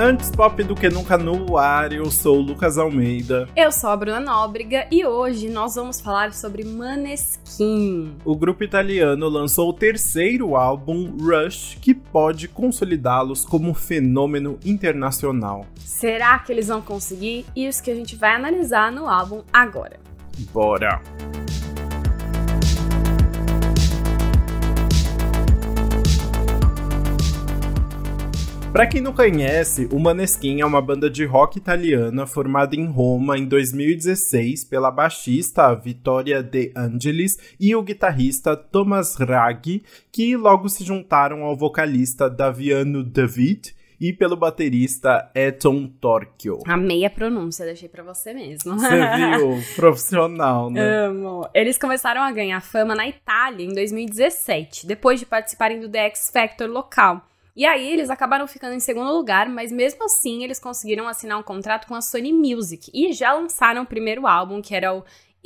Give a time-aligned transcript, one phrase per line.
[0.00, 3.48] Antes pop do que nunca no ar, eu sou o Lucas Almeida.
[3.56, 8.14] Eu sou a Bruna Nóbrega e hoje nós vamos falar sobre Maneskin.
[8.24, 15.66] O grupo italiano lançou o terceiro álbum, Rush, que pode consolidá-los como um fenômeno internacional.
[15.80, 17.44] Será que eles vão conseguir?
[17.56, 19.98] Isso que a gente vai analisar no álbum agora.
[20.52, 21.02] Bora!
[28.78, 33.36] Para quem não conhece, o Maneskin é uma banda de rock italiana formada em Roma
[33.36, 40.84] em 2016 pela baixista Vittoria De Angelis e o guitarrista Thomas Raggi, que logo se
[40.84, 46.60] juntaram ao vocalista Daviano David e pelo baterista Eton Torchio.
[46.64, 48.78] Amei a pronúncia, deixei para você mesmo.
[48.78, 49.60] Você viu?
[49.74, 51.06] Profissional, né?
[51.06, 51.48] Amo.
[51.52, 56.30] Eles começaram a ganhar fama na Itália em 2017, depois de participarem do The X
[56.32, 57.24] Factor local.
[57.58, 61.42] E aí eles acabaram ficando em segundo lugar, mas mesmo assim eles conseguiram assinar um
[61.42, 62.88] contrato com a Sony Music.
[62.94, 65.02] E já lançaram o primeiro álbum, que era o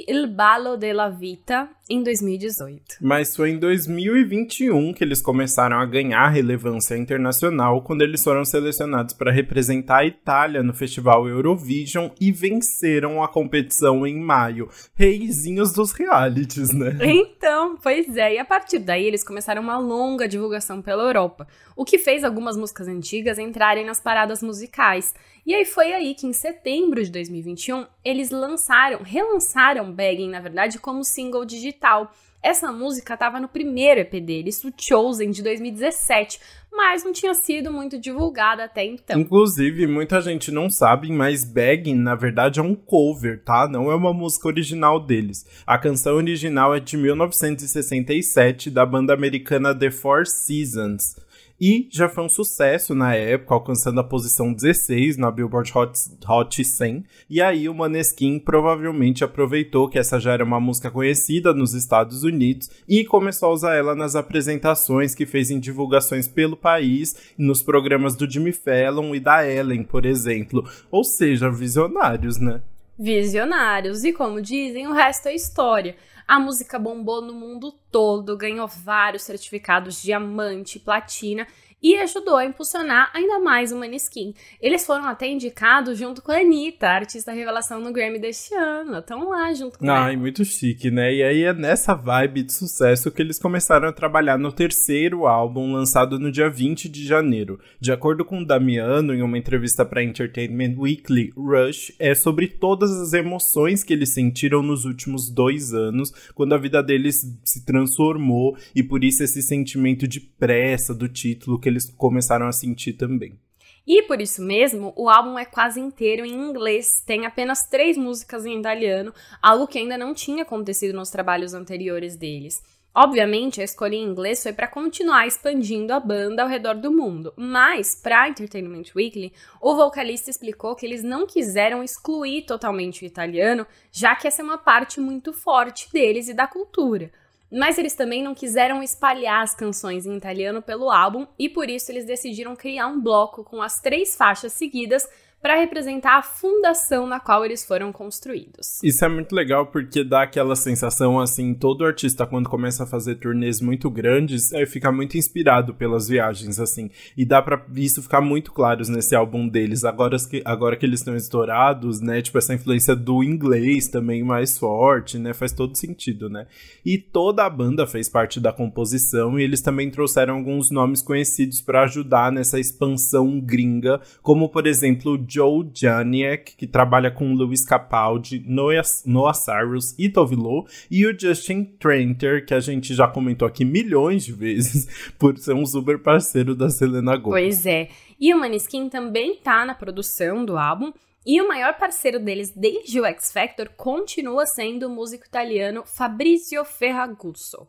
[0.08, 2.96] Il Ballo della Vita em 2018.
[3.00, 9.14] Mas foi em 2021 que eles começaram a ganhar relevância internacional quando eles foram selecionados
[9.14, 14.68] para representar a Itália no festival Eurovision e venceram a competição em maio.
[14.94, 16.96] Reizinhos dos realities, né?
[17.02, 18.34] Então, pois é.
[18.34, 22.56] E a partir daí eles começaram uma longa divulgação pela Europa, o que fez algumas
[22.56, 25.14] músicas antigas entrarem nas paradas musicais.
[25.44, 30.78] E aí foi aí que em setembro de 2021 eles lançaram, relançaram Begging, na verdade,
[30.78, 32.12] como single digital.
[32.40, 36.40] Essa música estava no primeiro EP deles, o Chosen, de 2017,
[36.72, 39.20] mas não tinha sido muito divulgada até então.
[39.20, 43.68] Inclusive, muita gente não sabe, mas Begging, na verdade, é um cover, tá?
[43.68, 45.44] Não é uma música original deles.
[45.66, 51.16] A canção original é de 1967, da banda americana The Four Seasons
[51.64, 55.92] e já foi um sucesso na época, alcançando a posição 16 na Billboard Hot,
[56.28, 57.04] Hot 100.
[57.30, 62.24] E aí o Maneskin provavelmente aproveitou que essa já era uma música conhecida nos Estados
[62.24, 67.62] Unidos e começou a usar ela nas apresentações que fez em divulgações pelo país, nos
[67.62, 70.68] programas do Jimmy Fallon e da Ellen, por exemplo.
[70.90, 72.60] Ou seja, visionários, né?
[72.98, 75.94] Visionários, e como dizem, o resto é história.
[76.26, 81.46] A música bombou no mundo todo, ganhou vários certificados diamante, platina
[81.82, 84.34] e ajudou a impulsionar ainda mais o Maneskin.
[84.60, 88.98] Eles foram até indicados junto com a Anitta, a artista revelação no Grammy deste ano.
[88.98, 90.20] Estão lá junto com Ai, ela.
[90.20, 91.12] muito chique, né?
[91.14, 95.72] E aí é nessa vibe de sucesso que eles começaram a trabalhar no terceiro álbum,
[95.72, 97.58] lançado no dia 20 de janeiro.
[97.80, 102.92] De acordo com o Damiano, em uma entrevista para Entertainment Weekly, Rush é sobre todas
[102.92, 108.56] as emoções que eles sentiram nos últimos dois anos, quando a vida deles se transformou,
[108.74, 113.38] e por isso esse sentimento de pressa do título que eles começaram a sentir também.
[113.86, 118.46] E por isso mesmo, o álbum é quase inteiro em inglês, tem apenas três músicas
[118.46, 119.12] em italiano,
[119.42, 122.62] algo que ainda não tinha acontecido nos trabalhos anteriores deles.
[122.94, 127.32] Obviamente, a escolha em inglês foi para continuar expandindo a banda ao redor do mundo,
[127.36, 129.32] mas para Entertainment Weekly,
[129.62, 134.44] o vocalista explicou que eles não quiseram excluir totalmente o italiano, já que essa é
[134.44, 137.10] uma parte muito forte deles e da cultura.
[137.52, 141.92] Mas eles também não quiseram espalhar as canções em italiano pelo álbum e por isso
[141.92, 145.06] eles decidiram criar um bloco com as três faixas seguidas
[145.42, 148.78] para representar a fundação na qual eles foram construídos.
[148.82, 153.16] Isso é muito legal porque dá aquela sensação assim, todo artista quando começa a fazer
[153.16, 158.20] turnês muito grandes, é, fica muito inspirado pelas viagens assim, e dá para isso ficar
[158.20, 159.84] muito claro nesse álbum deles.
[159.84, 164.56] Agora que agora que eles estão estourados, né, tipo essa influência do inglês também mais
[164.56, 166.46] forte, né, faz todo sentido, né?
[166.84, 171.60] E toda a banda fez parte da composição e eles também trouxeram alguns nomes conhecidos
[171.60, 178.44] para ajudar nessa expansão gringa, como por exemplo Joe Janiak, que trabalha com Luis Capaldi,
[178.46, 184.24] Noah, Cyrus e Tovilo, e o Justin Tranter, que a gente já comentou aqui milhões
[184.24, 184.86] de vezes,
[185.18, 187.44] por ser um super parceiro da Selena Gomez.
[187.44, 187.88] Pois é.
[188.20, 190.92] E o Maneskin também tá na produção do álbum,
[191.24, 196.64] e o maior parceiro deles desde o X Factor continua sendo o músico italiano Fabrizio
[196.64, 197.66] Ferragusso.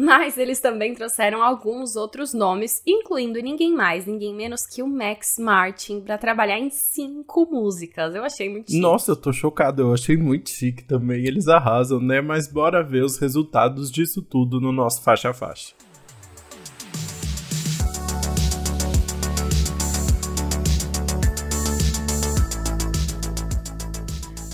[0.00, 5.34] Mas eles também trouxeram alguns outros nomes, incluindo ninguém mais, ninguém menos que o Max
[5.40, 8.14] Martin, para trabalhar em cinco músicas.
[8.14, 8.80] Eu achei muito chique.
[8.80, 11.26] Nossa, eu tô chocado, eu achei muito chique também.
[11.26, 12.20] Eles arrasam, né?
[12.20, 15.74] Mas bora ver os resultados disso tudo no nosso faixa a faixa.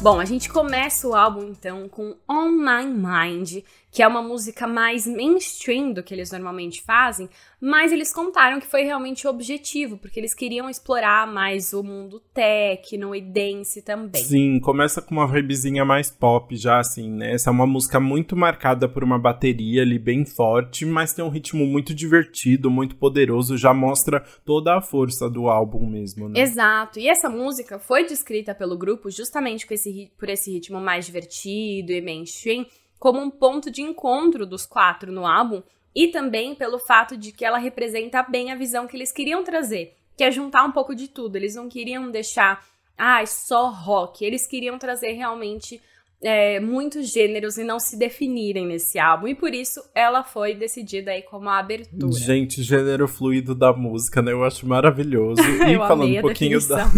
[0.05, 3.65] Bom, a gente começa o álbum então com On My Mind,
[3.95, 7.29] que é uma música mais mainstream do que eles normalmente fazem,
[7.61, 12.21] mas eles contaram que foi realmente o objetivo, porque eles queriam explorar mais o mundo
[12.35, 14.21] techno e dance também.
[14.21, 17.35] Sim, começa com uma vibezinha mais pop já, assim, né?
[17.35, 21.31] Essa é uma música muito marcada por uma bateria ali bem forte, mas tem um
[21.31, 26.41] ritmo muito divertido, muito poderoso, já mostra toda a força do álbum mesmo, né?
[26.41, 31.93] Exato, e essa música foi descrita pelo grupo justamente esse, por esse ritmo mais divertido
[31.93, 32.67] e mainstream,
[33.05, 35.63] como um ponto de encontro dos quatro no álbum
[35.95, 39.95] e também pelo fato de que ela representa bem a visão que eles queriam trazer,
[40.17, 41.37] que é juntar um pouco de tudo.
[41.37, 42.67] Eles não queriam deixar,
[42.97, 44.25] ah, só rock.
[44.25, 45.83] Eles queriam trazer realmente
[46.23, 49.29] é, muitos gêneros e não se definirem nesse álbum.
[49.29, 52.13] E por isso ela foi decidida aí como a abertura.
[52.13, 54.33] Gente, gênero fluido da música, né?
[54.33, 55.43] Eu acho maravilhoso.
[55.65, 56.91] E falando um pouquinho da.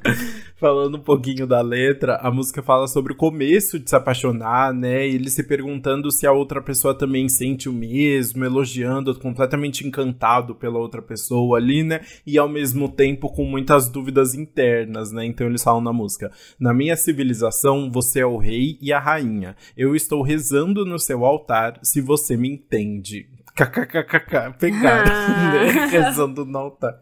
[0.56, 5.08] falando um pouquinho da letra, a música fala sobre o começo de se apaixonar, né?
[5.08, 10.54] E ele se perguntando se a outra pessoa também sente o mesmo, elogiando, completamente encantado
[10.54, 12.00] pela outra pessoa ali, né?
[12.26, 15.24] E ao mesmo tempo com muitas dúvidas internas, né?
[15.24, 19.56] Então eles falam na música: Na minha civilização, você é o rei e a rainha.
[19.76, 23.28] Eu estou rezando no seu altar, se você me entende.
[23.54, 25.86] KKKKK, pegaram, ah.
[25.90, 27.00] Rezando no altar.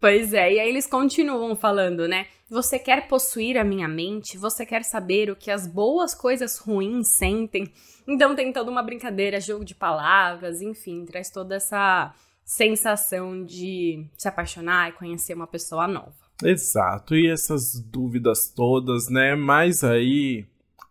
[0.00, 2.26] Pois é, e aí eles continuam falando, né?
[2.48, 4.38] Você quer possuir a minha mente?
[4.38, 7.70] Você quer saber o que as boas coisas ruins sentem?
[8.06, 12.14] Então tem toda uma brincadeira, jogo de palavras, enfim, traz toda essa
[12.44, 16.14] sensação de se apaixonar e conhecer uma pessoa nova.
[16.42, 19.34] Exato, e essas dúvidas todas, né?
[19.34, 20.46] Mas aí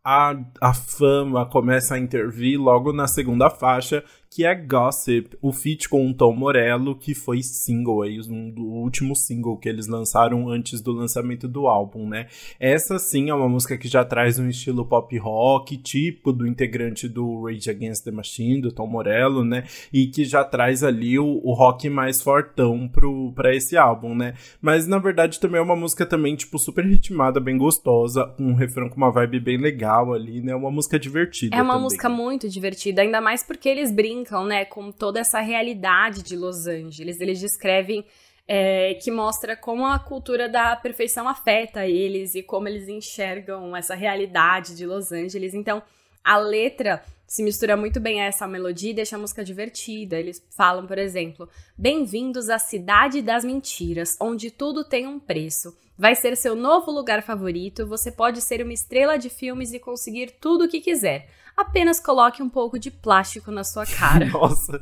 [0.10, 5.88] a, a fama começa a intervir logo na segunda faixa, que é Gossip, o feat
[5.88, 10.50] com o Tom Morello, que foi single aí, um, do último single que eles lançaram
[10.50, 12.28] antes do lançamento do álbum, né?
[12.60, 17.08] Essa sim é uma música que já traz um estilo pop rock, tipo do integrante
[17.08, 19.64] do Rage Against the Machine, do Tom Morello, né?
[19.94, 24.34] E que já traz ali o, o rock mais fortão pro, pra esse álbum, né?
[24.62, 28.90] Mas na verdade também é uma música também, tipo, super ritmada, bem gostosa, um refrão
[28.90, 30.54] com uma vibe bem legal ali, né?
[30.54, 31.56] Uma música divertida.
[31.56, 31.84] É uma também.
[31.84, 36.36] música muito divertida, ainda mais porque eles brincam brincam, né, com toda essa realidade de
[36.36, 37.20] Los Angeles.
[37.20, 38.06] Eles descrevem
[38.48, 43.94] é, que mostra como a cultura da perfeição afeta eles e como eles enxergam essa
[43.94, 45.54] realidade de Los Angeles.
[45.54, 45.82] Então,
[46.24, 50.18] a letra se mistura muito bem a essa melodia e deixa a música divertida.
[50.18, 55.76] Eles falam, por exemplo, Bem-vindos à cidade das mentiras, onde tudo tem um preço.
[55.98, 60.36] Vai ser seu novo lugar favorito, você pode ser uma estrela de filmes e conseguir
[60.40, 64.26] tudo o que quiser apenas coloque um pouco de plástico na sua cara.
[64.32, 64.80] Nossa,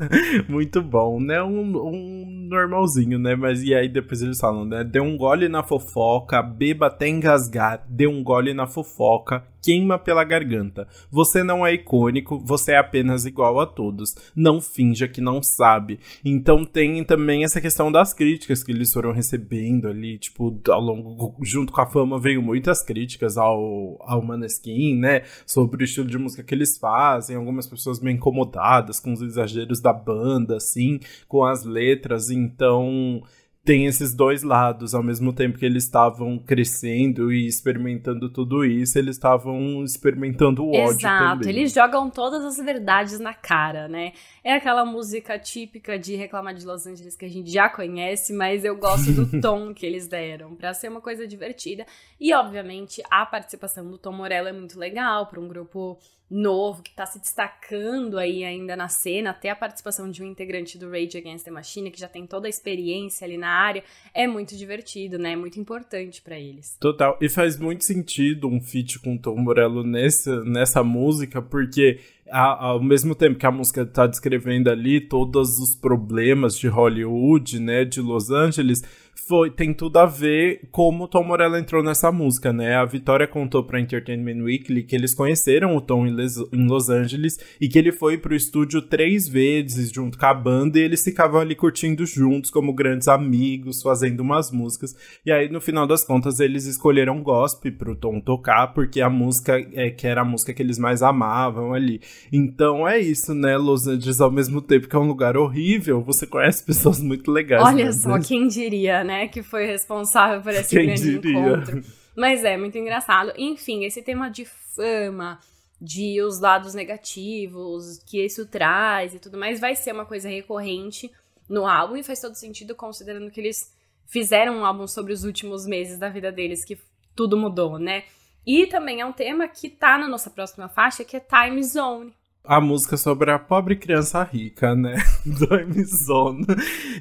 [0.50, 1.42] muito bom, né?
[1.42, 3.36] Um, um normalzinho, né?
[3.36, 4.83] Mas e aí depois eles falam, né?
[4.83, 10.23] Dê um gole na fofoca, beba até engasgar, dê um gole na fofoca, queima pela
[10.23, 10.88] garganta.
[11.09, 14.15] Você não é icônico, você é apenas igual a todos.
[14.35, 16.00] Não finja que não sabe.
[16.23, 21.35] Então tem também essa questão das críticas que eles foram recebendo ali, tipo, ao longo,
[21.41, 25.23] junto com a fama veio muitas críticas ao, ao Maneskin, né?
[25.47, 29.81] Sobre o estilo de música que eles fazem, algumas pessoas meio incomodadas com os exageros
[29.81, 33.23] da banda, assim, com as letras, então
[33.65, 34.94] tem esses dois lados.
[34.94, 40.69] Ao mesmo tempo que eles estavam crescendo e experimentando tudo isso, eles estavam experimentando o
[40.69, 41.50] ódio Exato, também.
[41.50, 44.13] eles jogam todas as verdades na cara, né?
[44.43, 48.63] É aquela música típica de Reclamar de Los Angeles que a gente já conhece, mas
[48.63, 51.86] eu gosto do tom que eles deram, para ser uma coisa divertida.
[52.19, 55.98] E, obviamente, a participação do Tom Morello é muito legal para um grupo
[56.29, 60.77] novo, que tá se destacando aí ainda na cena, até a participação de um integrante
[60.77, 64.27] do Rage Against the Machine, que já tem toda a experiência ali na área, é
[64.27, 65.34] muito divertido, né?
[65.34, 66.75] É muito importante para eles.
[66.79, 67.17] Total.
[67.22, 73.13] E faz muito sentido um feat com Tom Morello nessa, nessa música, porque ao mesmo
[73.13, 78.32] tempo que a música está descrevendo ali todos os problemas de Hollywood, né, de Los
[78.32, 78.82] Angeles,
[79.15, 82.75] foi, tem tudo a ver como o Tom Morello entrou nessa música, né?
[82.75, 87.67] A Vitória contou pra Entertainment Weekly que eles conheceram o Tom em Los Angeles e
[87.69, 91.55] que ele foi pro estúdio três vezes junto com a banda e eles ficavam ali
[91.55, 94.93] curtindo juntos como grandes amigos, fazendo umas músicas.
[95.25, 99.57] E aí, no final das contas, eles escolheram gospel pro Tom tocar, porque a música
[99.74, 102.01] é que era a música que eles mais amavam ali.
[102.31, 103.57] Então é isso, né?
[103.57, 107.63] Los Angeles, ao mesmo tempo que é um lugar horrível, você conhece pessoas muito legais.
[107.63, 107.91] Olha né?
[107.93, 109.27] só, quem diria, né?
[109.27, 111.39] Que foi responsável por esse quem grande diria?
[111.39, 111.81] encontro.
[112.15, 113.31] Mas é muito engraçado.
[113.38, 115.39] Enfim, esse tema de fama,
[115.79, 121.12] de os lados negativos que isso traz e tudo mais, vai ser uma coisa recorrente
[121.47, 123.74] no álbum e faz todo sentido considerando que eles
[124.07, 126.77] fizeram um álbum sobre os últimos meses da vida deles, que
[127.15, 128.03] tudo mudou, né?
[128.45, 132.13] E também é um tema que tá na nossa próxima faixa, que é Time Zone
[132.48, 134.96] a música sobre a pobre criança rica, né?
[135.25, 136.42] Do Amazon.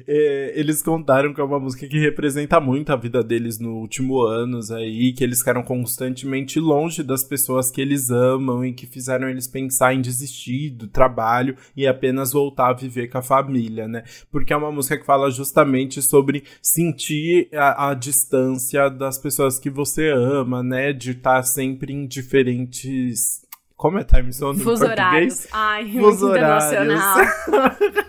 [0.07, 4.21] É, eles contaram que é uma música que representa muito a vida deles no último
[4.21, 9.29] anos aí, que eles ficaram constantemente longe das pessoas que eles amam e que fizeram
[9.29, 14.03] eles pensar em desistir do trabalho e apenas voltar a viver com a família, né?
[14.31, 19.69] Porque é uma música que fala justamente sobre sentir a, a distância das pessoas que
[19.69, 20.91] você ama, né?
[20.91, 23.44] De estar sempre em diferentes
[23.75, 25.47] como é time zone Fuso horários.
[25.51, 27.17] Ai, Fuso muito internacional.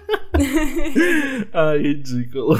[1.52, 2.56] Ai, ridículo.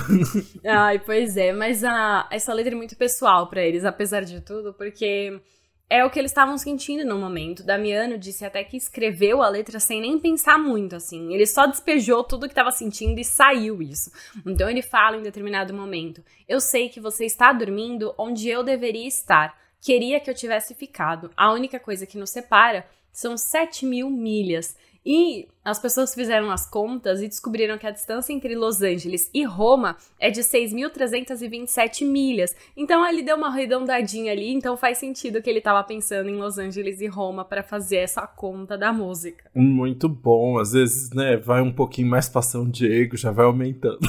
[0.64, 4.74] Ai, pois é, mas a, essa letra é muito pessoal para eles, apesar de tudo,
[4.74, 5.40] porque
[5.88, 7.64] é o que eles estavam sentindo no momento.
[7.64, 11.32] Damiano disse até que escreveu a letra sem nem pensar muito, assim.
[11.32, 14.10] Ele só despejou tudo que estava sentindo e saiu isso.
[14.44, 19.06] Então ele fala em determinado momento: Eu sei que você está dormindo onde eu deveria
[19.06, 19.56] estar.
[19.80, 21.30] Queria que eu tivesse ficado.
[21.36, 22.84] A única coisa que nos separa
[23.16, 24.76] são 7 mil milhas.
[25.04, 29.42] E as pessoas fizeram as contas e descobriram que a distância entre Los Angeles e
[29.42, 32.54] Roma é de 6.327 milhas.
[32.76, 36.56] Então ele deu uma arredondadinha ali, então faz sentido que ele estava pensando em Los
[36.56, 39.50] Angeles e Roma para fazer essa conta da música.
[39.52, 43.98] Muito bom, às vezes, né, vai um pouquinho mais para São Diego, já vai aumentando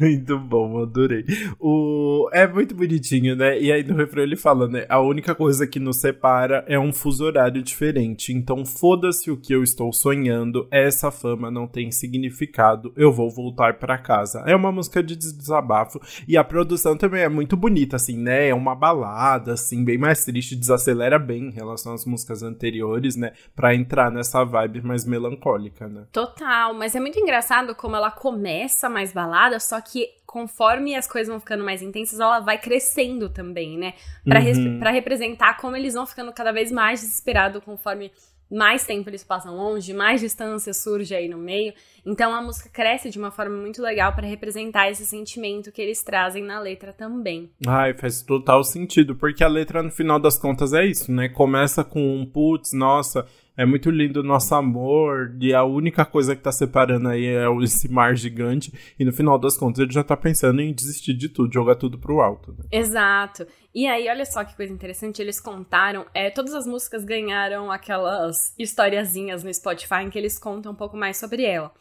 [0.00, 1.24] muito bom, adorei.
[1.60, 2.28] O...
[2.32, 3.60] É muito bonitinho, né?
[3.60, 6.92] E aí no refrão ele fala, né, a única coisa que nos separa é um
[6.92, 8.32] fuso horário diferente.
[8.32, 13.30] Então então foda-se o que eu estou sonhando, essa fama não tem significado, eu vou
[13.30, 14.42] voltar para casa.
[14.46, 18.48] É uma música de desabafo e a produção também é muito bonita, assim, né?
[18.48, 23.32] É uma balada, assim, bem mais triste, desacelera bem em relação às músicas anteriores, né?
[23.54, 26.06] Pra entrar nessa vibe mais melancólica, né?
[26.10, 31.28] Total, mas é muito engraçado como ela começa mais balada, só que conforme as coisas
[31.28, 33.94] vão ficando mais intensas, ela vai crescendo também, né?
[34.24, 34.78] Pra, uhum.
[34.78, 38.10] Pra representar como eles vão ficando cada vez mais desesperados conforme
[38.50, 41.72] mais tempo eles passam longe, mais distância surge aí no meio.
[42.04, 46.02] Então a música cresce de uma forma muito legal para representar esse sentimento que eles
[46.02, 47.50] trazem na letra também.
[47.66, 51.28] Ai, faz total sentido, porque a letra no final das contas é isso, né?
[51.28, 53.26] Começa com um putz, nossa,
[53.56, 57.46] é muito lindo o nosso amor, e a única coisa que tá separando aí é
[57.62, 61.28] esse mar gigante, e no final das contas ele já tá pensando em desistir de
[61.28, 62.52] tudo, jogar tudo pro alto.
[62.52, 62.64] Né?
[62.70, 63.46] Exato.
[63.74, 68.54] E aí, olha só que coisa interessante, eles contaram, é, todas as músicas ganharam aquelas
[68.58, 71.72] historiazinhas no Spotify em que eles contam um pouco mais sobre ela.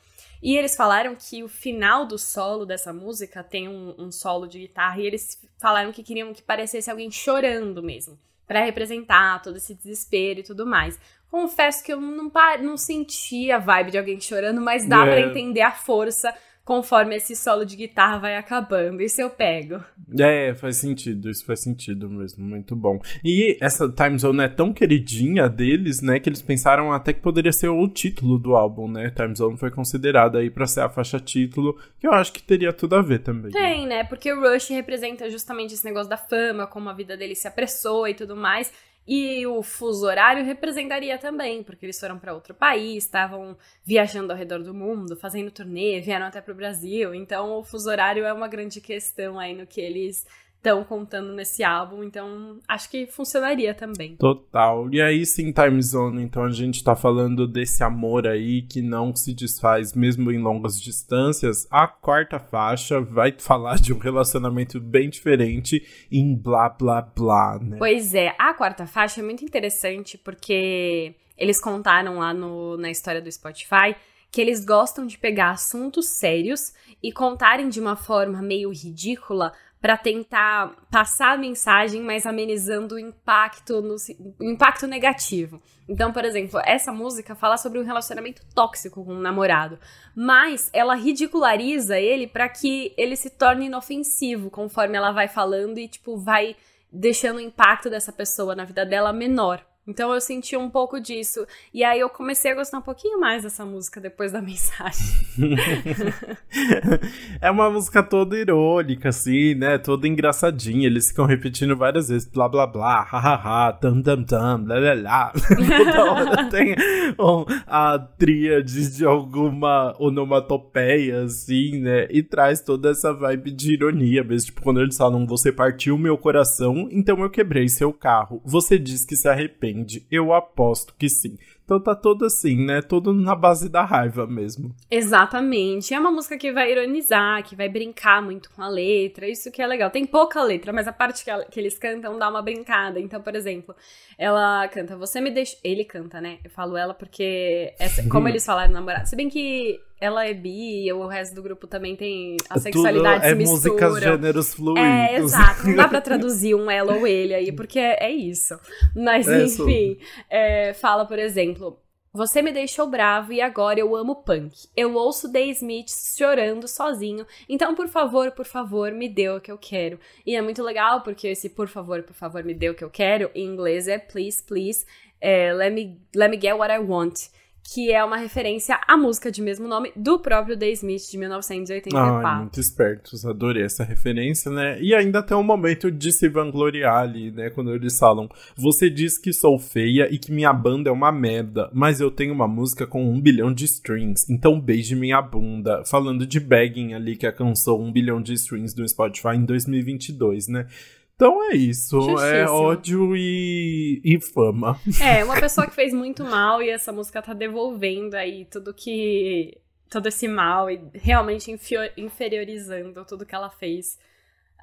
[0.43, 4.59] E eles falaram que o final do solo dessa música tem um, um solo de
[4.59, 8.17] guitarra, e eles falaram que queriam que parecesse alguém chorando mesmo
[8.47, 10.99] para representar todo esse desespero e tudo mais.
[11.29, 15.09] Confesso que eu não, não senti a vibe de alguém chorando, mas dá é.
[15.09, 16.33] para entender a força
[16.65, 19.01] conforme esse solo de guitarra vai acabando.
[19.01, 19.81] Isso eu pego.
[20.19, 22.99] É, faz sentido, isso faz sentido mesmo, muito bom.
[23.23, 27.53] E essa Time Zone é tão queridinha deles, né, que eles pensaram até que poderia
[27.53, 29.11] ser o título do álbum, né?
[29.11, 32.73] Time Zone foi considerada aí para ser a faixa título, que eu acho que teria
[32.73, 33.51] tudo a ver também.
[33.51, 33.59] Né?
[33.59, 34.03] Tem, né?
[34.03, 38.07] Porque o Rush representa justamente esse negócio da fama, como a vida dele se apressou
[38.07, 38.71] e tudo mais.
[39.07, 44.37] E o fuso horário representaria também, porque eles foram para outro país, estavam viajando ao
[44.37, 47.13] redor do mundo, fazendo turnê, vieram até para o Brasil.
[47.13, 50.25] Então, o fuso horário é uma grande questão aí no que eles
[50.65, 54.15] estão contando nesse álbum, então acho que funcionaria também.
[54.15, 54.91] Total.
[54.91, 59.15] E aí sim, Time Zone, então a gente tá falando desse amor aí que não
[59.15, 61.67] se desfaz mesmo em longas distâncias.
[61.69, 67.77] A quarta faixa vai falar de um relacionamento bem diferente em blá blá blá, né?
[67.77, 73.21] Pois é, a quarta faixa é muito interessante porque eles contaram lá no, na história
[73.21, 73.95] do Spotify
[74.31, 79.53] que eles gostam de pegar assuntos sérios e contarem de uma forma meio ridícula
[79.85, 83.95] para tentar passar a mensagem, mas amenizando o impacto, no,
[84.39, 85.61] o impacto negativo.
[85.87, 89.77] Então, por exemplo, essa música fala sobre um relacionamento tóxico com um namorado,
[90.15, 95.87] mas ela ridiculariza ele para que ele se torne inofensivo conforme ela vai falando e
[95.87, 96.55] tipo vai
[96.91, 99.63] deixando o impacto dessa pessoa na vida dela menor.
[99.87, 101.45] Então eu senti um pouco disso.
[101.71, 105.05] E aí eu comecei a gostar um pouquinho mais dessa música depois da mensagem.
[107.39, 109.77] é uma música toda irônica, assim, né?
[109.77, 110.87] Toda engraçadinha.
[110.87, 115.33] Eles ficam repetindo várias vezes, blá blá blá, hahaha, tam tam tam, blá blá blá.
[115.77, 116.75] Toda hora tem
[117.19, 122.07] um, a tríade de alguma onomatopeia, assim, né?
[122.09, 124.47] E traz toda essa vibe de ironia mesmo.
[124.47, 128.41] Tipo, quando eles falam, você partiu meu coração, então eu quebrei seu carro.
[128.43, 129.74] Você diz que se arrepende
[130.11, 131.37] eu aposto que sim.
[131.65, 132.79] Então tá todo assim, né?
[132.79, 134.73] Todo na base da raiva mesmo.
[134.89, 135.95] Exatamente.
[135.95, 139.27] É uma música que vai ironizar, que vai brincar muito com a letra.
[139.27, 139.89] Isso que é legal.
[139.89, 142.99] Tem pouca letra, mas a parte que, ela, que eles cantam dá uma brincada.
[142.99, 143.75] Então, por exemplo,
[144.15, 145.57] ela canta, você me deixa.
[145.63, 146.37] Ele canta, né?
[146.43, 149.09] Eu falo ela porque, essa, como eles falaram namorado.
[149.09, 153.25] Se bem que ela é bi, o resto do grupo também tem a sexualidade Tudo
[153.25, 153.73] é se mistura.
[153.73, 154.83] músicas gêneros fluidos.
[154.83, 155.67] É, exato.
[155.67, 158.59] Não dá pra traduzir um ela ou ele aí, porque é, é isso.
[158.95, 159.97] Mas, é enfim,
[160.29, 161.79] é, fala, por exemplo,
[162.13, 164.67] você me deixou bravo e agora eu amo punk.
[164.75, 167.25] Eu ouço The Smiths chorando sozinho.
[167.47, 169.99] Então, por favor, por favor, me dê o que eu quero.
[170.25, 172.89] E é muito legal porque esse por favor, por favor, me dê o que eu
[172.89, 174.85] quero, em inglês é please, please,
[175.19, 177.33] é, let, me, let me get what I want
[177.73, 182.27] que é uma referência à música de mesmo nome do próprio The Smith de 1984.
[182.27, 184.79] Ah, muito espertos, adorei essa referência, né?
[184.79, 187.49] E ainda tem um momento de se vangloriar ali, né?
[187.49, 191.69] Quando eles falam: Você diz que sou feia e que minha banda é uma merda,
[191.73, 195.83] mas eu tenho uma música com um bilhão de strings, então beije minha bunda.
[195.85, 200.67] Falando de Begging ali, que alcançou um bilhão de strings do Spotify em 2022, né?
[201.15, 204.77] Então é isso, é ódio e, e fama.
[205.01, 209.57] É, uma pessoa que fez muito mal e essa música tá devolvendo aí tudo que.
[209.89, 211.49] todo esse mal e realmente
[211.95, 213.97] inferiorizando tudo que ela fez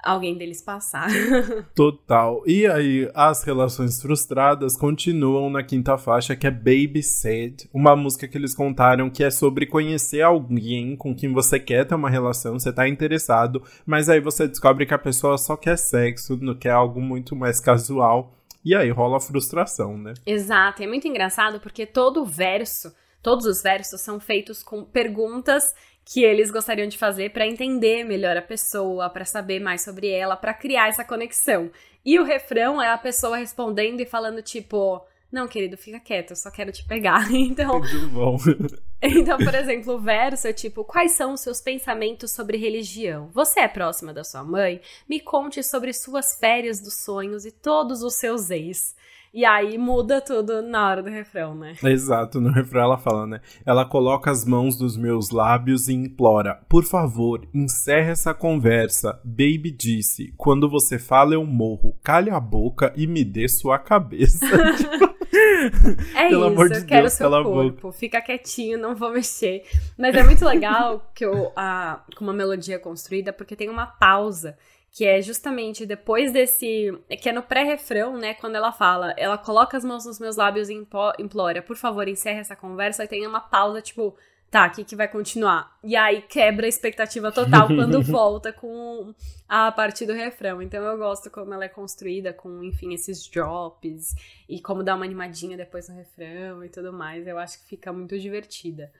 [0.03, 1.09] alguém deles passar.
[1.73, 2.43] Total.
[2.45, 8.27] E aí, as relações frustradas continuam na quinta faixa, que é Baby Said, uma música
[8.27, 12.59] que eles contaram que é sobre conhecer alguém com quem você quer ter uma relação,
[12.59, 16.71] você tá interessado, mas aí você descobre que a pessoa só quer sexo, não quer
[16.71, 18.33] algo muito mais casual.
[18.65, 20.13] E aí rola a frustração, né?
[20.25, 25.73] Exato, é muito engraçado porque todo verso, todos os versos são feitos com perguntas
[26.05, 30.35] que eles gostariam de fazer para entender melhor a pessoa, para saber mais sobre ela,
[30.35, 31.71] para criar essa conexão.
[32.05, 35.01] E o refrão é a pessoa respondendo e falando tipo,
[35.33, 37.27] não, querido, fica quieto, eu só quero te pegar.
[37.33, 38.37] Então, Muito bom.
[39.01, 43.29] então, por exemplo, o verso é tipo: Quais são os seus pensamentos sobre religião?
[43.33, 44.79] Você é próxima da sua mãe?
[45.09, 48.95] Me conte sobre suas férias dos sonhos e todos os seus ex.
[49.33, 51.75] E aí muda tudo na hora do refrão, né?
[51.83, 53.41] Exato, no refrão ela fala, né?
[53.65, 59.19] Ela coloca as mãos nos meus lábios e implora: Por favor, encerre essa conversa.
[59.23, 61.97] Baby disse: Quando você fala, eu morro.
[62.03, 64.45] Calhe a boca e me dê sua cabeça.
[66.15, 67.81] é Pelo isso, amor de eu quero Deus, seu corpo.
[67.81, 67.97] Boca.
[67.97, 69.63] Fica quietinho, não vou mexer.
[69.97, 74.57] Mas é muito legal que eu, a, com uma melodia construída, porque tem uma pausa
[74.93, 76.95] que é justamente depois desse.
[77.19, 78.35] que é no pré-refrão, né?
[78.35, 80.73] Quando ela fala, ela coloca as mãos nos meus lábios e
[81.19, 84.15] implora, por favor, encerre essa conversa, e tem uma pausa, tipo,
[84.51, 85.79] tá, o que, que vai continuar?
[85.83, 89.15] E aí quebra a expectativa total quando volta com
[89.49, 90.61] a parte do refrão.
[90.61, 94.13] Então eu gosto como ela é construída, com, enfim, esses drops,
[94.47, 97.25] e como dá uma animadinha depois no refrão e tudo mais.
[97.25, 98.93] Eu acho que fica muito divertida.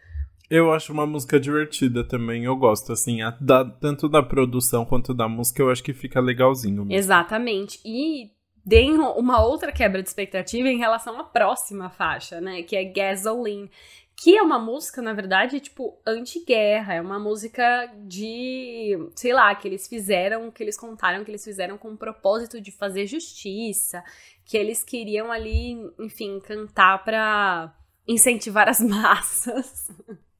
[0.55, 5.11] Eu acho uma música divertida também, eu gosto, assim, a, da, tanto da produção quanto
[5.11, 6.85] da música, eu acho que fica legalzinho.
[6.85, 6.93] Mesmo.
[6.93, 7.79] Exatamente.
[7.83, 8.29] E
[8.63, 12.61] tem uma outra quebra de expectativa em relação à próxima faixa, né?
[12.61, 13.67] Que é Gasoline.
[14.15, 16.93] Que é uma música, na verdade, tipo, anti-guerra.
[16.93, 21.79] É uma música de, sei lá, que eles fizeram, que eles contaram que eles fizeram
[21.79, 24.03] com o propósito de fazer justiça.
[24.45, 27.73] Que eles queriam ali, enfim, cantar pra
[28.07, 29.89] incentivar as massas.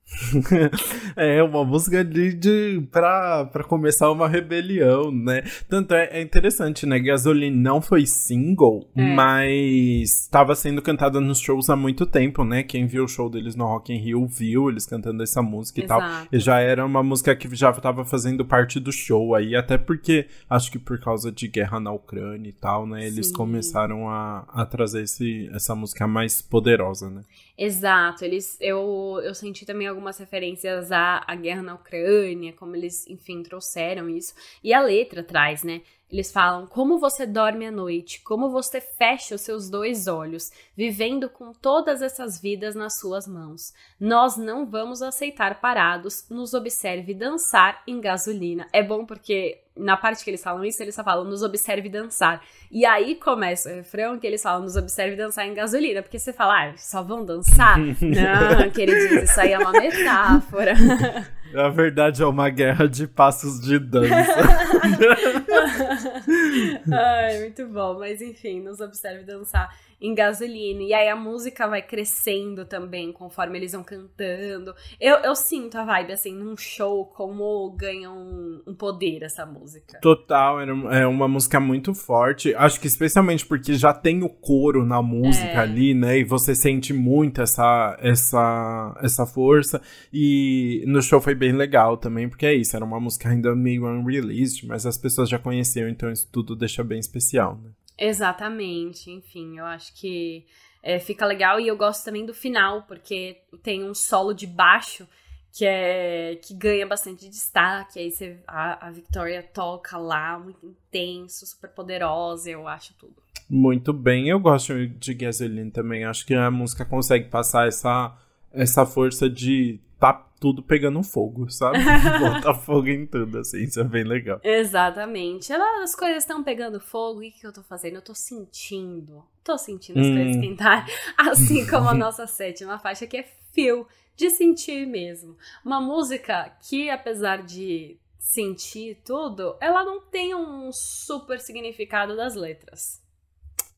[1.16, 5.44] é uma música de, de pra, pra começar uma rebelião, né?
[5.68, 7.00] Tanto é, é interessante, né?
[7.00, 9.16] Gasoline não foi single, é.
[9.16, 12.64] mas estava sendo cantada nos shows há muito tempo, né?
[12.64, 16.04] Quem viu o show deles no Rock in Rio viu eles cantando essa música Exato.
[16.04, 16.28] e tal.
[16.32, 20.28] E já era uma música que já estava fazendo parte do show aí, até porque
[20.50, 23.06] acho que por causa de guerra na Ucrânia e tal, né?
[23.06, 23.34] Eles Sim.
[23.34, 27.24] começaram a, a trazer esse, essa música mais poderosa, né?
[27.56, 33.06] Exato, eles eu, eu senti também algumas referências à, à guerra na Ucrânia, como eles,
[33.08, 34.34] enfim, trouxeram isso.
[34.64, 35.82] E a letra traz, né?
[36.14, 41.28] Eles falam como você dorme à noite, como você fecha os seus dois olhos, vivendo
[41.28, 43.74] com todas essas vidas nas suas mãos.
[44.00, 48.68] Nós não vamos aceitar parados, nos observe dançar em gasolina.
[48.72, 52.46] É bom porque na parte que eles falam isso, eles só falam nos observe dançar.
[52.70, 56.32] E aí começa o refrão que eles falam nos observe dançar em gasolina, porque você
[56.32, 57.80] fala, ah, só vão dançar?
[58.00, 60.76] não, queridinhos, isso aí é uma metáfora.
[61.56, 64.12] A verdade é uma guerra de passos de dança.
[66.92, 68.00] Ai, muito bom.
[68.00, 69.70] Mas enfim, nos observe dançar
[70.04, 70.84] em gasolina.
[70.84, 74.76] E aí a música vai crescendo também conforme eles vão cantando.
[75.00, 80.00] Eu, eu sinto a vibe, assim, num show, como ganha um, um poder essa música.
[80.02, 82.54] Total, é uma música muito forte.
[82.54, 85.58] Acho que especialmente porque já tem o coro na música é.
[85.58, 86.20] ali, né?
[86.20, 89.82] E você sente muito essa, essa, essa força.
[90.12, 93.86] E no show foi bem legal também, porque é isso, era uma música ainda meio
[93.86, 97.70] unreleased, mas as pessoas já conheciam, então isso tudo deixa bem especial, né?
[97.98, 100.46] Exatamente, enfim, eu acho que
[100.82, 105.08] é, fica legal e eu gosto também do final, porque tem um solo de baixo
[105.52, 111.46] que é que ganha bastante destaque, aí você, a, a Victoria toca lá, muito intenso,
[111.46, 113.14] super poderosa, eu acho tudo.
[113.48, 118.18] Muito bem, eu gosto de Gasoline também, acho que a música consegue passar essa,
[118.52, 121.78] essa força de tá tudo pegando fogo, sabe?
[122.20, 124.42] Bota fogo em tudo, assim, isso é bem legal.
[124.44, 125.54] Exatamente.
[125.54, 127.96] As coisas estão pegando fogo, e o que eu tô fazendo?
[127.96, 129.24] Eu tô sentindo.
[129.46, 130.16] Tô sentindo as hum.
[130.16, 130.94] coisas esquentarem.
[131.18, 135.38] Assim como a nossa sétima faixa, que é Feel, de sentir mesmo.
[135.64, 143.03] Uma música que, apesar de sentir tudo, ela não tem um super significado das letras.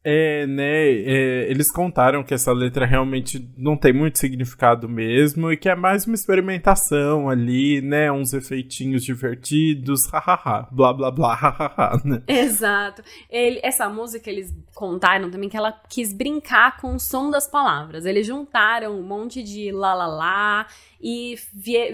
[0.08, 0.88] É, né?
[0.88, 5.76] É, eles contaram que essa letra realmente não tem muito significado mesmo e que é
[5.76, 8.12] mais uma experimentação ali, né?
[8.12, 12.22] Uns efeitinhos divertidos, hahaha, blá blá blá, hahaha, né?
[12.28, 13.02] Exato.
[13.28, 18.06] Ele, essa música eles contaram também que ela quis brincar com o som das palavras.
[18.06, 20.68] Eles juntaram um monte de lá lá lá
[21.02, 21.34] e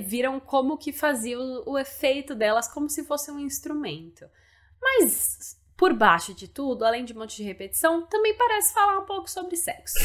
[0.03, 4.25] viram como que fazia o, o efeito delas como se fosse um instrumento.
[4.81, 9.05] Mas por baixo de tudo, além de um monte de repetição, também parece falar um
[9.07, 9.97] pouco sobre sexo.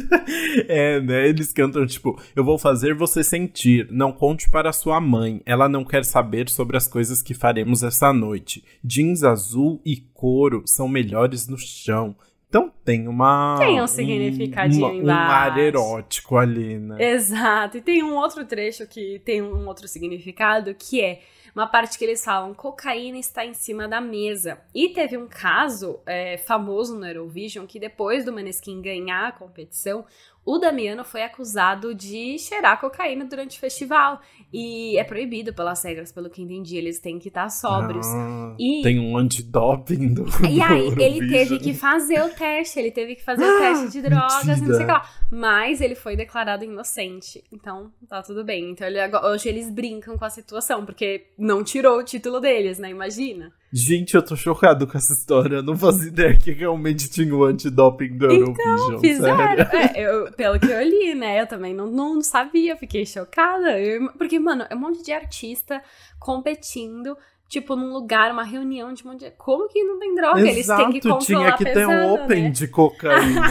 [0.66, 1.28] é, né?
[1.28, 5.84] Eles cantam tipo: Eu vou fazer você sentir, não conte para sua mãe, ela não
[5.84, 8.64] quer saber sobre as coisas que faremos essa noite.
[8.82, 12.16] Jeans azul e couro são melhores no chão.
[12.48, 13.56] Então tem uma.
[13.58, 15.04] Tem um significadinho um.
[15.04, 16.96] Um ar erótico ali, né?
[16.98, 17.76] Exato.
[17.76, 21.20] E tem um outro trecho que tem um outro significado que é
[21.54, 24.60] uma parte que eles falam: cocaína está em cima da mesa.
[24.74, 30.04] E teve um caso é, famoso no Eurovision que depois do Maneskin ganhar a competição,
[30.44, 34.20] o Damiano foi acusado de cheirar cocaína durante o festival.
[34.52, 36.76] E é proibido pelas regras, pelo que entendi.
[36.76, 38.06] Eles têm que estar sóbrios.
[38.06, 38.82] Ah, e...
[38.82, 40.24] Tem um antidoping do.
[40.48, 42.78] E aí, ele teve que fazer o teste.
[42.78, 44.66] Ele teve que fazer ah, o teste de drogas, mentira.
[44.66, 45.10] não sei o que lá.
[45.30, 47.44] Mas ele foi declarado inocente.
[47.52, 48.70] Então, tá tudo bem.
[48.70, 52.90] Então, ele, hoje eles brincam com a situação, porque não tirou o título deles, né?
[52.90, 53.52] Imagina.
[53.72, 55.56] Gente, eu tô chocado com essa história.
[55.56, 59.00] Eu não fazia ideia que realmente tinha o antidoping do então, Eurovision.
[59.00, 59.38] Fizeram.
[59.38, 61.40] É, eu, pelo que eu li, né?
[61.40, 63.78] Eu também não, não sabia, fiquei chocada.
[63.78, 65.80] Eu, porque, mano, é um monte de artista
[66.18, 67.16] competindo
[67.48, 69.32] tipo, num lugar, uma reunião de um monte de...
[69.32, 70.40] Como que não tem droga?
[70.40, 72.50] Exato, Eles têm que controlar tinha que pesado, ter um open né?
[72.50, 73.42] de cocaína.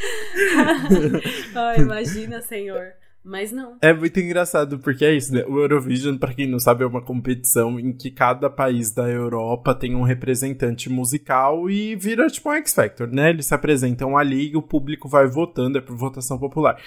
[1.54, 2.94] oh, imagina, senhor.
[3.22, 3.76] Mas não.
[3.82, 5.44] É muito engraçado, porque é isso, né?
[5.46, 9.74] O Eurovision, para quem não sabe, é uma competição em que cada país da Europa
[9.74, 13.30] tem um representante musical e vira tipo um X Factor, né?
[13.30, 16.80] Eles se apresentam ali e o público vai votando, é por votação popular.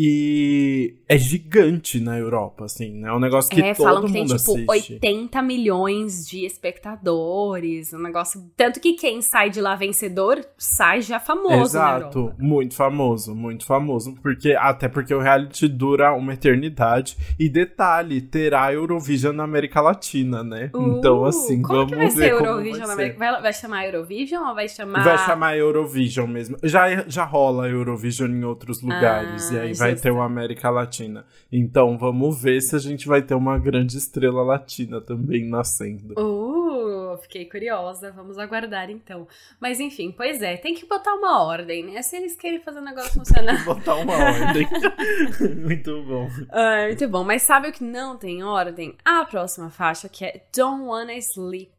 [0.00, 3.08] E é gigante na Europa, assim, né?
[3.08, 4.92] É um negócio que é, todo falam que tem, tipo, assiste.
[4.94, 8.48] 80 milhões de espectadores, um negócio...
[8.56, 14.14] Tanto que quem sai de lá vencedor, sai já famoso Exato, muito famoso, muito famoso.
[14.22, 17.16] Porque, até porque o reality dura uma eternidade.
[17.36, 20.70] E detalhe, terá Eurovision na América Latina, né?
[20.72, 23.18] Uh, então, assim, como vamos que vai ver ser Eurovision na América?
[23.18, 25.02] Vai, vai chamar Eurovision ou vai chamar...
[25.02, 26.56] Vai chamar Eurovision mesmo.
[26.62, 31.24] Já, já rola Eurovision em outros lugares, ah, e aí vai ter uma América Latina.
[31.50, 36.14] Então vamos ver se a gente vai ter uma grande estrela latina também nascendo.
[36.18, 38.10] Uh, fiquei curiosa.
[38.12, 39.26] Vamos aguardar então.
[39.60, 42.02] Mas enfim, pois é, tem que botar uma ordem, né?
[42.02, 43.56] Se eles querem fazer o negócio funcionar.
[43.56, 44.68] tem que botar uma ordem.
[45.62, 46.28] muito bom.
[46.50, 47.24] Ah, muito bom.
[47.24, 48.94] Mas sabe o que não tem ordem?
[49.04, 51.70] A próxima faixa que é Don't Wanna Sleep.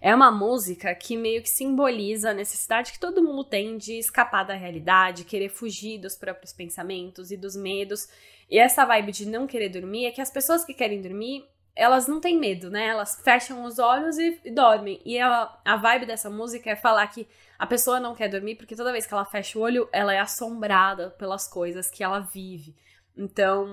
[0.00, 4.44] É uma música que meio que simboliza a necessidade que todo mundo tem de escapar
[4.44, 8.08] da realidade, querer fugir dos próprios pensamentos e dos medos.
[8.50, 12.06] E essa vibe de não querer dormir é que as pessoas que querem dormir, elas
[12.06, 12.86] não têm medo, né?
[12.86, 15.00] Elas fecham os olhos e, e dormem.
[15.04, 17.26] E a, a vibe dessa música é falar que
[17.58, 20.20] a pessoa não quer dormir porque toda vez que ela fecha o olho, ela é
[20.20, 22.74] assombrada pelas coisas que ela vive.
[23.18, 23.66] Então,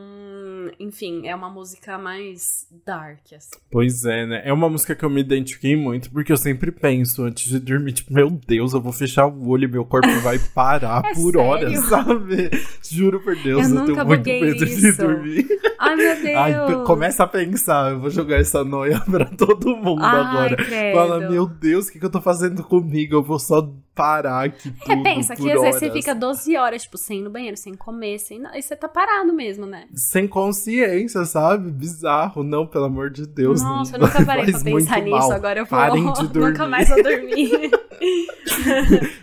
[0.80, 3.52] enfim, é uma música mais dark, assim.
[3.70, 4.42] Pois é, né?
[4.44, 7.94] É uma música que eu me identifiquei muito, porque eu sempre penso antes de dormir,
[7.94, 11.34] tipo, meu Deus, eu vou fechar o olho e meu corpo vai parar é por
[11.34, 11.42] sério?
[11.42, 12.50] horas, sabe?
[12.90, 14.82] Juro por Deus, eu, eu tenho muito medo isso.
[14.82, 15.48] de dormir.
[15.86, 16.36] Ai, meu Deus.
[16.36, 20.56] Ai, começa a pensar, eu vou jogar essa noia pra todo mundo Ai, agora.
[20.56, 20.96] Credo.
[20.96, 23.16] Fala, meu Deus, o que, que eu tô fazendo comigo?
[23.16, 26.84] Eu vou só parar aqui tudo É, pensa que às vezes você fica 12 horas,
[26.84, 28.44] tipo, sem ir no banheiro, sem comer, sem...
[28.54, 29.86] E você tá parado mesmo, né?
[29.94, 31.72] Sem consciência, sabe?
[31.72, 32.44] Bizarro.
[32.44, 33.62] Não, pelo amor de Deus.
[33.62, 35.18] Nossa, não, eu nunca parei pra pensar nisso.
[35.18, 35.32] Mal.
[35.32, 35.80] Agora eu vou...
[35.80, 36.52] Parem de dormir.
[36.52, 37.72] nunca mais vou dormir.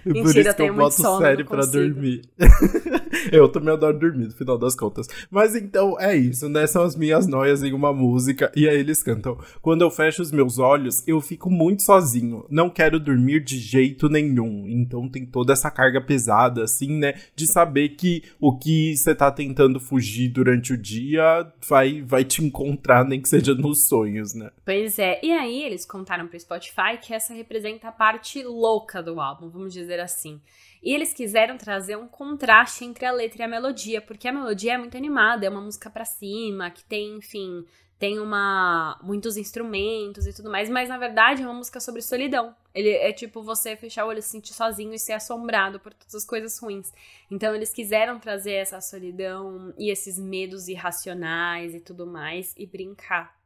[0.06, 2.22] Mentira, eu tenho eu muito sono, série pra dormir.
[3.30, 5.06] eu também adoro dormir, no final das contas.
[5.30, 6.66] Mas então, é isso, né?
[6.66, 8.50] São as minhas noias em uma música.
[8.56, 9.38] E aí eles cantam.
[9.60, 12.44] Quando eu fecho os meus olhos, eu fico muito sozinho.
[12.48, 14.66] Não quero dormir de jeito nenhum.
[14.66, 17.14] Então tem toda essa carga pesada, assim, né?
[17.36, 22.44] De saber que o que você tá tentando fugir durante o dia vai, vai te
[22.44, 24.50] encontrar, nem que seja nos sonhos, né?
[24.64, 25.20] Pois é.
[25.22, 29.72] E aí eles contaram pro Spotify que essa representa a parte louca do álbum, vamos
[29.72, 30.40] dizer assim.
[30.82, 34.74] E eles quiseram trazer um contraste entre a letra e a melodia, porque a melodia
[34.74, 37.64] é muito animada, é uma música para cima, que tem, enfim,
[38.02, 42.52] tem uma muitos instrumentos e tudo mais, mas na verdade é uma música sobre solidão.
[42.74, 46.16] Ele é tipo você fechar o olho, se sentir sozinho e ser assombrado por todas
[46.16, 46.92] as coisas ruins.
[47.30, 53.40] Então eles quiseram trazer essa solidão e esses medos irracionais e tudo mais e brincar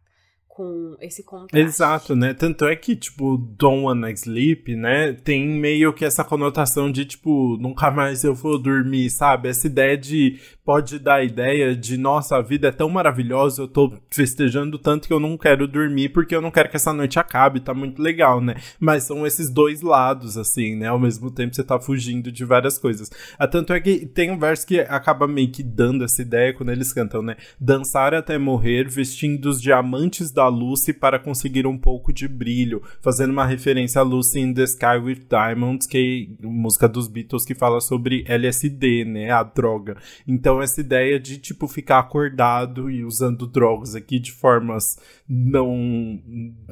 [0.56, 1.66] com esse contraste.
[1.66, 2.32] Exato, né?
[2.32, 5.12] Tanto é que, tipo, Don't Wanna Sleep, né?
[5.12, 9.50] Tem meio que essa conotação de, tipo, nunca mais eu vou dormir, sabe?
[9.50, 10.40] Essa ideia de.
[10.66, 15.06] Pode dar a ideia de, nossa, a vida é tão maravilhosa, eu tô festejando tanto
[15.06, 18.02] que eu não quero dormir porque eu não quero que essa noite acabe, tá muito
[18.02, 18.56] legal, né?
[18.80, 20.88] Mas são esses dois lados, assim, né?
[20.88, 23.08] Ao mesmo tempo você tá fugindo de várias coisas.
[23.38, 26.72] Ah, tanto é que tem um verso que acaba meio que dando essa ideia quando
[26.72, 27.36] eles cantam, né?
[27.60, 33.30] Dançar até morrer, vestindo os diamantes da Lucy para conseguir um pouco de brilho, fazendo
[33.30, 37.54] uma referência a Lucy in the Sky with Diamonds, que é música dos Beatles que
[37.54, 39.96] fala sobre LSD, né, a droga.
[40.26, 46.20] Então essa ideia de tipo ficar acordado e usando drogas aqui de formas não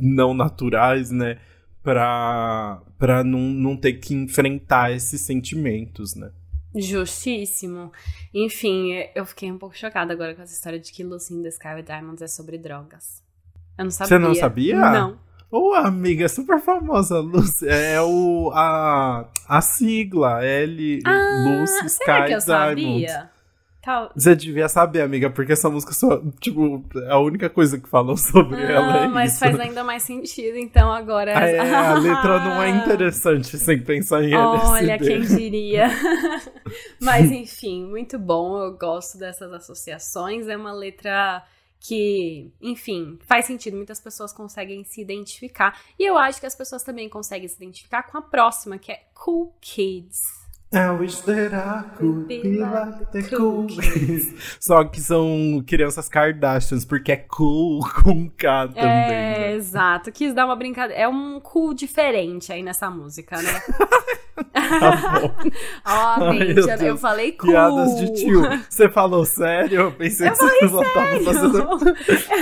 [0.00, 1.38] não naturais, né,
[1.82, 6.30] para para não, não ter que enfrentar esses sentimentos, né?
[6.74, 7.92] Justíssimo.
[8.32, 11.48] Enfim, eu fiquei um pouco chocada agora com essa história de que Lucy in the
[11.48, 13.22] Sky with Diamonds é sobre drogas.
[13.78, 14.08] Eu não sabia.
[14.08, 14.76] Você não sabia?
[14.76, 15.18] Não.
[15.50, 17.68] Ô, oh, amiga, super famosa, Lucy.
[17.68, 23.06] É o, a, a sigla, L, ah, Lucy Sky será que eu Diamond.
[23.06, 23.30] Sabia?
[23.84, 24.10] Tal.
[24.16, 28.16] Você devia saber, amiga, porque essa música só, tipo, é a única coisa que falam
[28.16, 29.40] sobre ah, ela é mas isso.
[29.40, 31.32] faz ainda mais sentido, então agora...
[31.32, 34.70] É, a letra não é interessante sem pensar em LSD.
[34.70, 35.88] Olha, quem diria.
[36.98, 41.44] mas enfim, muito bom, eu gosto dessas associações, é uma letra
[41.78, 45.78] que, enfim, faz sentido, muitas pessoas conseguem se identificar.
[45.98, 49.02] E eu acho que as pessoas também conseguem se identificar com a próxima, que é
[49.12, 50.43] Cool Kids.
[50.74, 54.34] I wish that I could be like the cool kids.
[54.60, 58.82] Só que são crianças Kardashians, porque é cool com K também.
[58.82, 59.52] É, né?
[59.54, 60.10] exato.
[60.10, 61.02] Quis dar uma brincadeira.
[61.02, 63.62] É um cool diferente aí nessa música, né?
[64.52, 65.34] tá bom.
[65.86, 67.50] Ó, oh, gente, eu, eu, falei cool.
[67.50, 68.42] Piadas de tio.
[68.68, 69.80] Você falou sério?
[69.82, 71.94] Eu pensei eu que você só tava fazendo.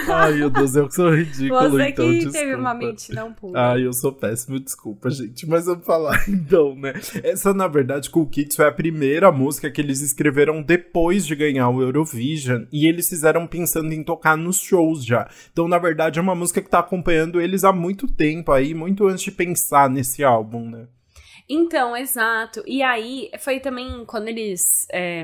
[0.08, 2.38] Ai, meu Deus, eu sou ridículo, você então, que desculpa.
[2.38, 3.72] teve uma mente não pura.
[3.72, 5.46] Ai, eu sou péssimo, desculpa, gente.
[5.46, 6.94] Mas vamos falar então, né?
[7.22, 11.68] Essa, na verdade, Cool Kids foi a primeira música que eles escreveram depois de ganhar
[11.68, 12.64] o Eurovision.
[12.72, 15.28] E eles fizeram pensando em tocar nos shows já.
[15.52, 19.06] Então, na verdade, é uma música que tá acompanhando eles há muito tempo aí, muito
[19.06, 20.86] antes de pensar nesse álbum, né?
[21.54, 22.62] Então, exato.
[22.66, 25.22] E aí, foi também quando eles é,